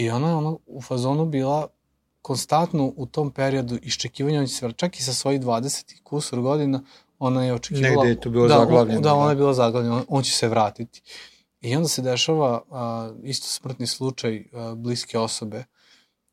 [0.00, 1.68] I ona je ono, u fazonu bila
[2.22, 4.46] konstantno u tom periodu iščekivanja,
[4.76, 6.82] čak i sa svojih 20 kusur godina,
[7.18, 8.04] ona je očekivala...
[8.04, 9.00] Negde je to bilo da, zaglavljeno.
[9.00, 11.02] Da, ona je bila zaglavljena, on, on će se vratiti.
[11.60, 15.64] I onda se dešava a, isto smrtni slučaj a, bliske osobe,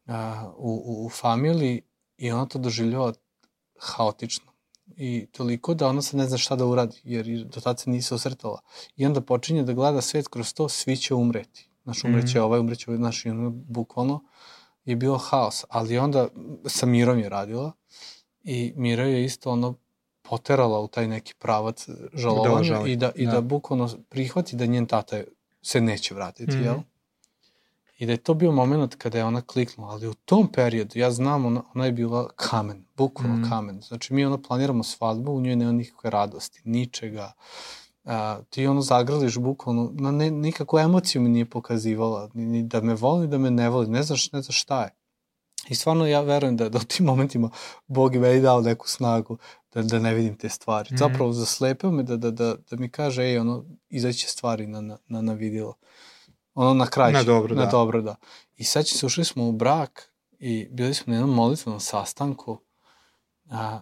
[0.05, 1.81] a, u, u familiji
[2.17, 3.13] i ona to doživljava
[3.79, 4.53] haotično.
[4.97, 8.13] I toliko da ona se ne zna šta da uradi, jer do tada se nisi
[8.13, 8.61] osrtala.
[8.95, 11.66] I onda počinje da gleda svet kroz to, svi će umreti.
[11.87, 12.43] Znaš, umreće mm.
[12.43, 14.23] ovaj, umreće ovaj, znaš, i ono, bukvalno
[14.85, 15.65] je bilo haos.
[15.69, 16.27] Ali onda
[16.65, 17.71] sa Mirom je radila
[18.43, 19.75] i Mira je isto ono
[20.21, 23.31] poterala u taj neki pravac žalovanja da, i da, i da.
[23.31, 25.21] da bukvalno prihvati da njen tata
[25.61, 26.63] se neće vratiti, mm.
[26.63, 26.75] jel?
[27.97, 31.11] I da je to bio moment kada je ona kliknula, ali u tom periodu, ja
[31.11, 33.49] znam, ona, ona je bila kamen, bukvalno mm.
[33.49, 33.81] kamen.
[33.81, 37.31] Znači, mi ono planiramo svadbu, u njoj nema nikakve radosti, ničega.
[38.07, 42.81] A, ti ono zagrliš bukvalno, na ne, nikakvu emociju mi nije pokazivala, ni, ni da
[42.81, 44.95] me voli, ni da me ne voli, ne znaš, ne znaš šta je.
[45.69, 47.49] I stvarno ja verujem da, da u tim momentima
[47.87, 49.37] Bog je meni dao neku snagu
[49.73, 50.89] da, da ne vidim te stvari.
[50.93, 50.97] Mm.
[50.97, 54.97] Zapravo zaslepio me da, da, da, da mi kaže, ej, ono, izaće stvari na, na,
[55.07, 55.75] na, na vidjelo
[56.53, 57.13] ono na kraju.
[57.13, 57.71] Na dobro, na da.
[57.71, 58.15] dobro, da.
[58.55, 62.59] I sad će se ušli smo u brak i bili smo na jednom molitvenom sastanku,
[63.49, 63.79] a,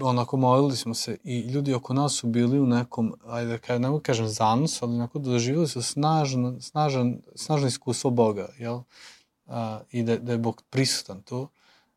[0.00, 3.82] onako molili smo se i ljudi oko nas su bili u nekom, ajde da kažem,
[3.82, 8.80] ne mogu kažem zanos, ali onako doživjeli su snažno, snažan, snažno iskustvo Boga, jel?
[9.46, 11.48] A, I da, da je Bog prisutan tu.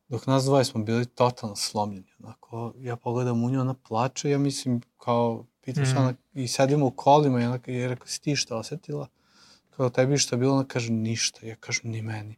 [0.09, 2.13] Dok nas dvoje smo bili totalno slomljeni.
[2.23, 5.85] Onako, ja pogledam u nju, ona plače, ja mislim kao, pitam mm.
[5.85, 9.07] se ona, i sedimo u kolima i ona, je rekao, si ti šta osetila?
[9.77, 12.35] kao tebi što je bilo, ona kaže ništa, ja kažem ni meni.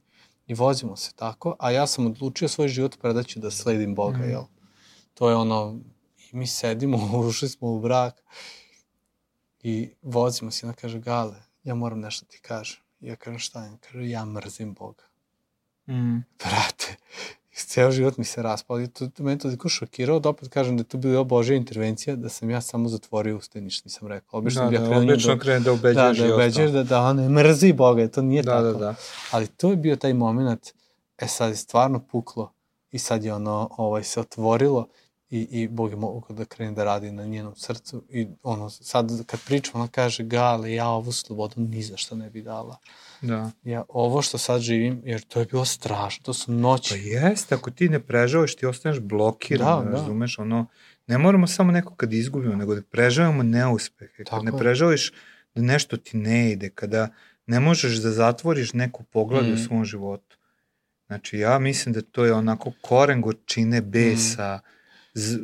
[0.47, 4.29] I vozimo se tako, a ja sam odlučio svoj život predaću da sledim Boga, mm.
[4.29, 4.43] jel?
[5.19, 5.79] To je ono,
[6.17, 6.97] i mi sedimo,
[7.27, 8.23] ušli smo u brak
[9.63, 12.77] i vozimo se, ona kaže, Gale, ja moram nešto ti kažem.
[12.99, 13.71] I ja kažem, šta je?
[13.79, 15.03] Kaže, ja mrzim Boga.
[15.87, 16.17] Mm.
[16.39, 16.95] Brate,
[17.67, 20.81] ceo život mi se raspao i to, to meni toliko šokirao da opet kažem da
[20.81, 24.37] je to bila Božja intervencija, da sam ja samo zatvorio usta i ništa nisam rekao.
[24.37, 26.83] Obično Da, bi ja da, krenuo obično da, krene da ubeđuješ da, da, ubeđuješ da,
[26.83, 28.63] da on ne mrzi Boga, to nije Da, tako.
[28.63, 28.95] da, da.
[29.31, 30.73] Ali to je bio taj moment,
[31.17, 32.53] e sad je stvarno puklo
[32.91, 34.87] i sad je ono ovaj, se otvorilo
[35.31, 39.25] i, i Bog je mogao da krene da radi na njenom srcu i ono, sad
[39.25, 42.77] kad pričam, ona kaže, Gale, ja ovu slobodu ni za što ne bi dala.
[43.21, 43.51] Da.
[43.63, 46.89] Ja ovo što sad živim, jer to je bilo strašno, to su noći.
[46.89, 49.97] Pa jeste, ako ti ne prežavaš, ti ostaneš blokiran, Da, da.
[49.97, 50.65] razumeš, ono,
[51.07, 54.57] ne moramo samo neko kad izgubimo, nego da prežavamo neuspehe, kad Tako ne je.
[54.57, 55.11] prežavaš
[55.55, 57.07] da nešto ti ne ide, kada
[57.45, 59.55] ne možeš da zatvoriš neku poglavlju Mm.
[59.55, 60.37] u svom životu.
[61.07, 64.78] Znači, ja mislim da to je onako koren gorčine, besa, z,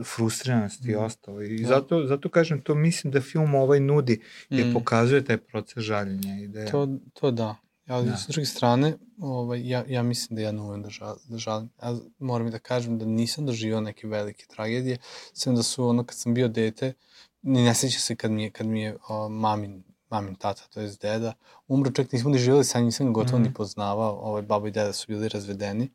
[0.06, 1.00] frustriranosti i Mm.
[1.00, 1.42] ostalo.
[1.44, 1.68] I Da.
[1.68, 4.74] zato, zato kažem, to mislim da film ovaj nudi, jer Mm.
[4.74, 6.72] pokazuje taj proces žaljenja i da je...
[6.72, 7.56] To, to da.
[7.88, 8.18] Ali Da.
[8.18, 11.70] s druge strane, ovaj, ja, ja mislim da ja ne umem da, žal, da žalim.
[11.84, 14.98] Ja moram i da kažem da nisam doživao neke velike tragedije,
[15.34, 16.94] sem da su ono kad sam bio dete,
[17.42, 20.82] ni ne seća se kad mi je, kad mi je o, mamin, mamin tata, to
[20.82, 21.34] je deda,
[21.68, 23.44] umro, čak nismo ni živjeli sa njim, nisam ga gotovo Mhm.
[23.44, 25.90] ni poznavao, ovaj, baba i deda su bili razvedeni.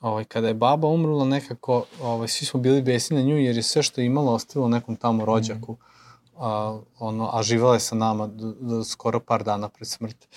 [0.00, 3.62] Ovaj, kada je baba umrla nekako, ovaj, svi smo bili besni na nju jer je
[3.62, 5.76] sve što je imala ostavila nekom tamo rođaku.
[6.36, 10.28] A, ono, a živela je sa nama do, do skoro par dana pred smrt.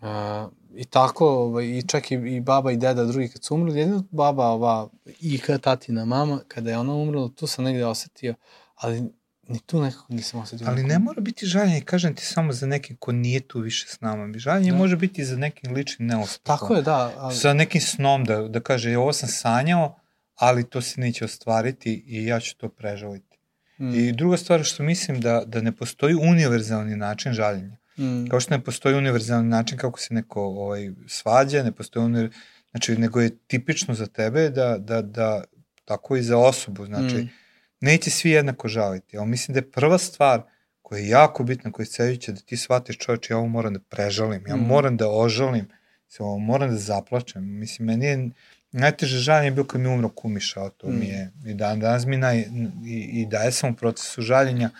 [0.00, 0.06] Uh,
[0.74, 4.02] I tako, ovaj, i čak i, i baba i deda drugi kad su umrli, jedino
[4.10, 4.88] baba, ova,
[5.20, 8.34] i tatina mama, kada je ona umrla, tu sam negde osetio,
[8.76, 9.10] ali
[9.50, 10.66] ni tu nekako nisam osetio.
[10.68, 14.00] Ali ne mora biti žaljenje, kažem ti, samo za nekim ko nije tu više s
[14.00, 14.38] nama.
[14.38, 14.76] Žaljenje Da.
[14.76, 16.58] može biti za nekim ličnim neuspehom.
[16.58, 17.12] Tako je, da.
[17.16, 19.96] Ali, Sa nekim snom da, da kaže, ovo sam sanjao,
[20.34, 23.38] ali to se neće ostvariti i ja ću to prežaliti.
[23.78, 27.76] mm, I druga stvar što mislim da, da ne postoji univerzalni način žaljenja.
[27.98, 32.30] mm, Kao što ne postoji univerzalni način kako se neko ovaj, svađa, ne postoji univer...
[32.70, 35.44] znači, nego je tipično za tebe da, da, da
[35.84, 37.30] tako i za osobu, znači, mm,
[37.80, 40.42] neće svi jednako žaliti, ali mislim da je prva stvar
[40.82, 43.80] koja je jako bitna, koja je sledeća, da ti shvatiš čovječ, ja ovo moram da
[43.80, 44.64] prežalim, ja Mhm.
[44.66, 45.68] moram da ožalim,
[46.08, 47.44] se ovo moram da zaplačem.
[47.50, 48.30] Mislim, meni je
[48.72, 51.04] najteže žaljenje bilo kad mi je umro kumiša, to mi Mhm.
[51.04, 52.38] je i dan danas mi naj,
[52.86, 54.70] i, i daje sam u procesu žaljenja,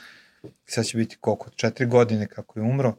[0.67, 2.95] sad će biti koliko, četiri godine kako je umro,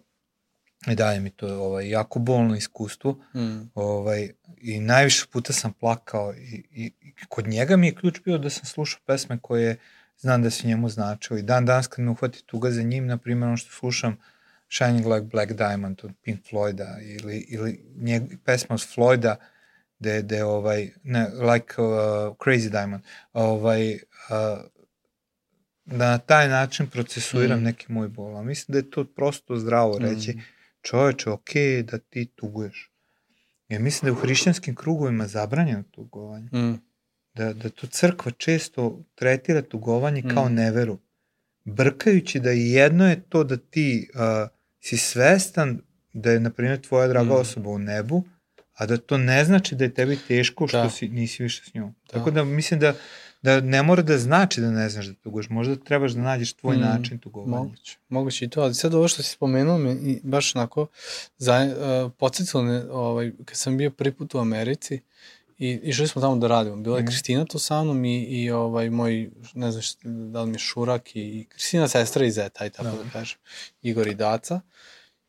[0.88, 6.64] daje mi to ovaj, jako bolno iskustvo, mm, ovaj, i najviše puta sam plakao i,
[6.72, 9.78] i, i kod njega mi je ključ bio da sam slušao pesme koje
[10.18, 13.18] znam da su njemu značile i dan danas kad me uhvati tuga za njim, na
[13.18, 14.18] primjer ono što slušam
[14.70, 19.36] Shining Like Black Diamond od Pink Floyda ili, ili njeg, pesma od Floyda
[20.00, 21.88] gde, gde ovaj, ne, like uh,
[22.38, 23.04] Crazy Diamond,
[23.34, 24.00] ovaj, uh,
[25.86, 27.62] da na taj način procesuiram Mm.
[27.62, 27.66] mm.
[27.66, 28.38] neki moj bol.
[28.38, 30.42] A mislim da je to prosto zdravo reći, Mm.
[30.82, 31.50] Čoveče, ok
[31.84, 32.92] da ti tuguješ.
[33.70, 36.50] Jer mislim da je u hrišćanskim krugovima zabranjeno tugovanje.
[36.54, 36.80] mm,
[37.34, 40.54] Da, da to crkva često tretira tugovanje kao Mm.
[40.54, 41.00] neveru.
[41.66, 44.22] Brkajući da jedno je to da ti uh,
[44.80, 45.82] si svestan
[46.14, 47.32] da je, na primjer, tvoja draga Mm.
[47.34, 48.24] osoba u nebu,
[48.74, 50.90] a da to ne znači da je tebi teško što Da.
[50.90, 51.96] si, nisi više s njom.
[52.04, 52.08] Da.
[52.10, 52.94] Tako da mislim da,
[53.42, 55.50] da ne mora da znači da ne znaš da tuguješ.
[55.50, 56.82] Možda trebaš da nađeš tvoj Mm.
[56.82, 57.58] način tugovanja.
[57.58, 60.88] Moguće, moguće i to, ali sad ovo što si spomenuo me i baš onako
[61.38, 61.76] za,
[62.06, 65.00] uh, podsjetilo me, ovaj, kad sam bio prvi put u Americi
[65.58, 66.76] i išli smo tamo da radimo.
[66.76, 67.08] Bila je Mhm.
[67.08, 70.60] Kristina tu sa mnom i, i ovaj, moj, ne znam šta, da li mi je
[70.60, 73.04] Šurak i, i Kristina sestra i Zeta, aj tako Da.
[73.04, 73.10] da.
[73.10, 73.38] kažem,
[73.82, 74.62] Igor i Daca.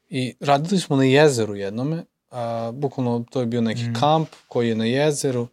[0.09, 3.93] I radili smo na jezeru jednome, a, bukvalno to je bio neki Mhm.
[3.93, 5.47] kamp koji je na jezeru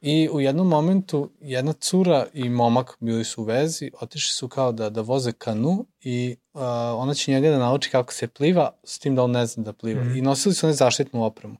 [0.00, 4.72] i u jednom momentu jedna cura i momak bili su u vezi, otišli su kao
[4.72, 6.64] da, da voze kanu i a,
[6.96, 9.72] ona će njega da nauči kako se pliva, s tim da on ne zna da
[9.72, 10.04] pliva.
[10.04, 10.16] Mhm.
[10.16, 11.56] I nosili su one zaštitnu opremu.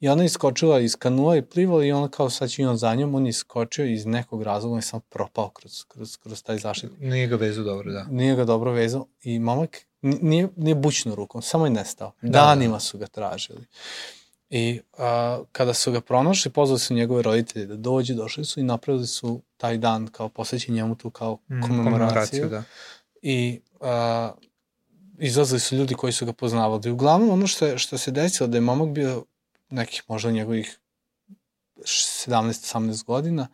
[0.00, 2.94] I ona iskočila iz kanua i plivala i ona kao sad će i on za
[2.94, 6.58] njom, on je iskočio iz nekog razloga, on je samo propao kroz, kroz, kroz taj
[6.58, 8.04] zaštitni Nije ga vezu dobro, da.
[8.04, 12.12] nije ga dobro vezao i momak nije, nije bućno rukom, samo je nestao.
[12.22, 13.64] Da, Da, Danima su ga tražili.
[14.50, 18.64] I a, kada su ga pronašli, pozvali su njegove roditelje da dođe, došli su i
[18.64, 22.48] napravili su taj dan kao posvećen njemu tu kao Mm, komemoraciju.
[22.48, 22.62] da.
[23.22, 24.32] I a,
[25.18, 26.90] izlazili su ljudi koji su ga poznavali.
[26.90, 29.24] Uglavnom ono što, je, što se desilo da je momak bio
[29.70, 30.78] nekih možda njegovih
[31.78, 33.48] 17-18 godina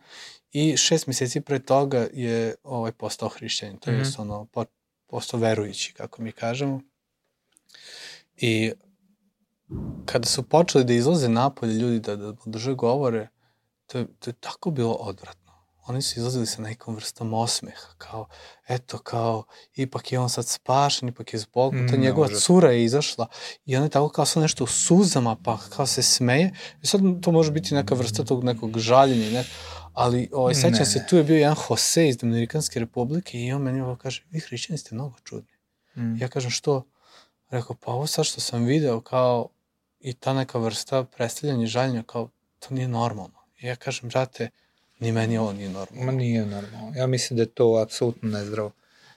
[0.51, 4.09] i šest meseci pre toga je ovaj postao hrišćanin, to je Mhm.
[4.09, 4.45] mm ono,
[5.11, 6.81] postao verujući, kako mi kažemo.
[8.37, 8.71] I
[10.05, 13.27] kada su počeli da izlaze napolje ljudi da, da mu drže govore,
[13.87, 15.41] to je, to je tako bilo odvratno.
[15.87, 18.25] oni su izlazili sa nekom vrstom osmeha, kao,
[18.67, 19.43] eto, kao,
[19.75, 22.43] ipak je on sad spašen, ipak je zbog, ta Mm, njegova užas.
[22.43, 23.27] cura je izašla
[23.65, 26.53] i ona je tako kao sad nešto u suzama, pa kao se smeje.
[26.81, 29.47] I sad to može biti neka vrsta tog nekog žaljenja, i nek,
[29.93, 30.85] ali ovaj, sećam Ne.
[30.85, 34.39] se, tu je bio jedan Jose iz Dominikanske republike i on meni ovo kaže, vi
[34.39, 35.53] hrišćani ste mnogo čudni.
[35.95, 36.15] Mm.
[36.15, 36.85] Ja kažem, što?
[37.49, 39.47] Rekao, pa ovo sad što sam video, kao,
[39.99, 42.29] i ta neka vrsta predstavljanja i žaljenja, kao,
[42.59, 43.37] to nije normalno.
[43.59, 44.49] I ja kažem, brate,
[44.99, 46.05] ni meni ovo nije normalno.
[46.05, 46.93] Ma nije normalno.
[46.95, 48.71] Ja mislim da je to apsolutno nezdravo.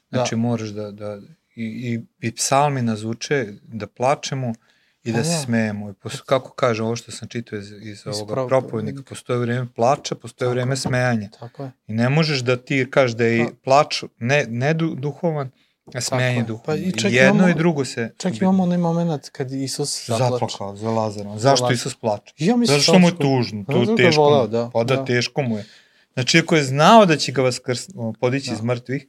[0.09, 0.41] Znači, da.
[0.41, 1.19] moraš da, da
[1.55, 4.53] i, i, i psalmi nas uče da plačemo
[5.05, 5.37] i da se da.
[5.37, 5.91] smejemo.
[5.91, 5.95] I
[6.27, 10.47] kako kaže ovo što sam čitao iz, iz ovoga pravo- propovednika, postoje vreme plača, postoje
[10.47, 11.29] Tako vreme smejanja.
[11.31, 11.71] Tako je.
[11.87, 15.51] I ne možeš da ti kažeš da je plač ne, ne du, duhovan,
[15.95, 16.45] a smejanje je.
[16.45, 16.65] duhovan.
[16.67, 18.11] Pa i čak jedno imamo- i drugo se...
[18.19, 20.33] Čak imamo onaj moment kad Isus zaplače.
[20.33, 21.39] Zaplakao za Lazarom.
[21.39, 21.73] Zašto.
[21.73, 22.35] Isus plače?
[22.39, 24.49] Ja mislim Zato što mu je tužno, to ga je teško voleo, mu.
[24.49, 25.05] da, Pa da, da.
[25.05, 25.65] teško mu je.
[26.15, 28.55] Znači, ako je znao da će ga vaskrs, podići Da.
[28.55, 29.07] iz mrtvih,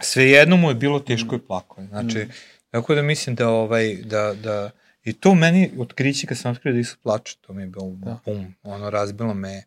[0.00, 1.82] svejedno mu je bilo teško i plako.
[1.84, 2.30] Znači, Mm.
[2.72, 4.70] Tako da mislim da, ovaj, da, da,
[5.04, 8.18] i to meni otkriće kad sam otkrio da Isus plače, to mi je bilo Da.
[8.26, 9.62] bum, ono, razbilo me,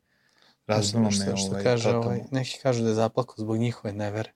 [0.67, 2.07] razbilo me, što, ovaj, kaže, totalno.
[2.07, 4.31] ovaj, neki kažu da je zaplakao zbog njihove nevere.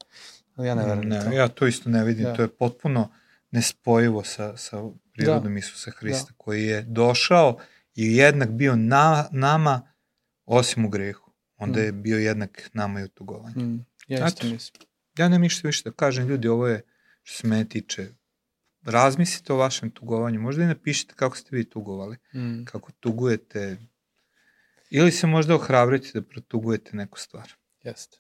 [0.56, 1.30] Ali ja ne verujem u to.
[1.30, 2.34] Ne, ja to isto ne vidim, Da.
[2.34, 3.12] to je potpuno
[3.52, 7.58] nespojivo sa, sa prirodom Isusa Hrista, koji je došao
[7.96, 9.92] i jednak bio na, nama
[10.46, 11.32] osim u grehu.
[11.58, 11.84] Onda Mm.
[11.84, 13.56] je bio jednak nama i u tugovanju.
[13.58, 14.82] Mm, ja isto mislim.
[15.18, 16.82] Ja ne mišljam više da kažem, ljudi, ovo je
[17.24, 18.08] što se mene tiče,
[18.90, 22.64] razmislite o vašem tugovanju, možda i napišite kako ste vi tugovali, Mm.
[22.66, 23.78] kako tugujete,
[24.90, 27.54] ili se možda ohrabrite da protugujete neku stvar.
[27.84, 28.18] Jeste.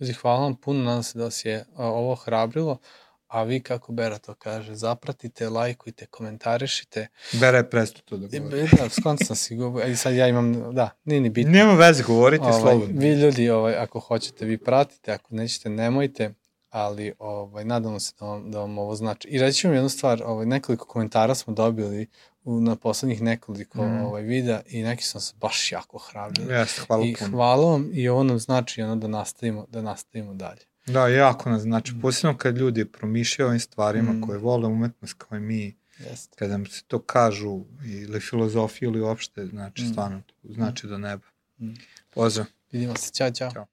[0.00, 2.78] Ljudi, hvala vam puno, nadam se da vas je ovo hrabrilo,
[3.26, 7.06] a vi, kako Bera to kaže, zapratite, lajkujte, komentarišite.
[7.32, 8.68] Bera je presto to da govori.
[8.72, 8.88] da,
[9.18, 11.52] sam si go, i sad ja imam, da, nije ni bitno.
[11.52, 13.00] Nema veze, govorite Ovaj, slobodno.
[13.00, 16.34] vi ljudi, ovaj, ako hoćete, vi pratite, ako nećete, nemojte,
[16.72, 19.28] ali ovaj, nadamo se da vam, da vam ovo znači.
[19.28, 22.06] I reći ću vam jednu stvar, ovaj, nekoliko komentara smo dobili
[22.44, 23.96] u, na poslednjih nekoliko Mhm.
[23.96, 26.54] ovaj, videa i neki su se baš jako hrabrili.
[26.54, 27.30] Jeste, hvala I puno.
[27.30, 30.60] hvala vam i ovo nam znači ono da nastavimo, da nastavimo dalje.
[30.86, 34.20] Da, jako nas znači, posebno kad ljudi promišljaju ovim stvarima Mm.
[34.20, 36.36] koje vole umetnost kao i mi, Jeste.
[36.36, 39.86] kada nam se to kažu ili filozofiju ili uopšte, znači Mm.
[39.86, 41.26] stvarno znači do neba.
[41.58, 41.72] Mm.
[42.10, 42.46] Pozdrav.
[42.72, 43.50] Vidimo se, ćao, ćao.
[43.50, 43.66] Ćao.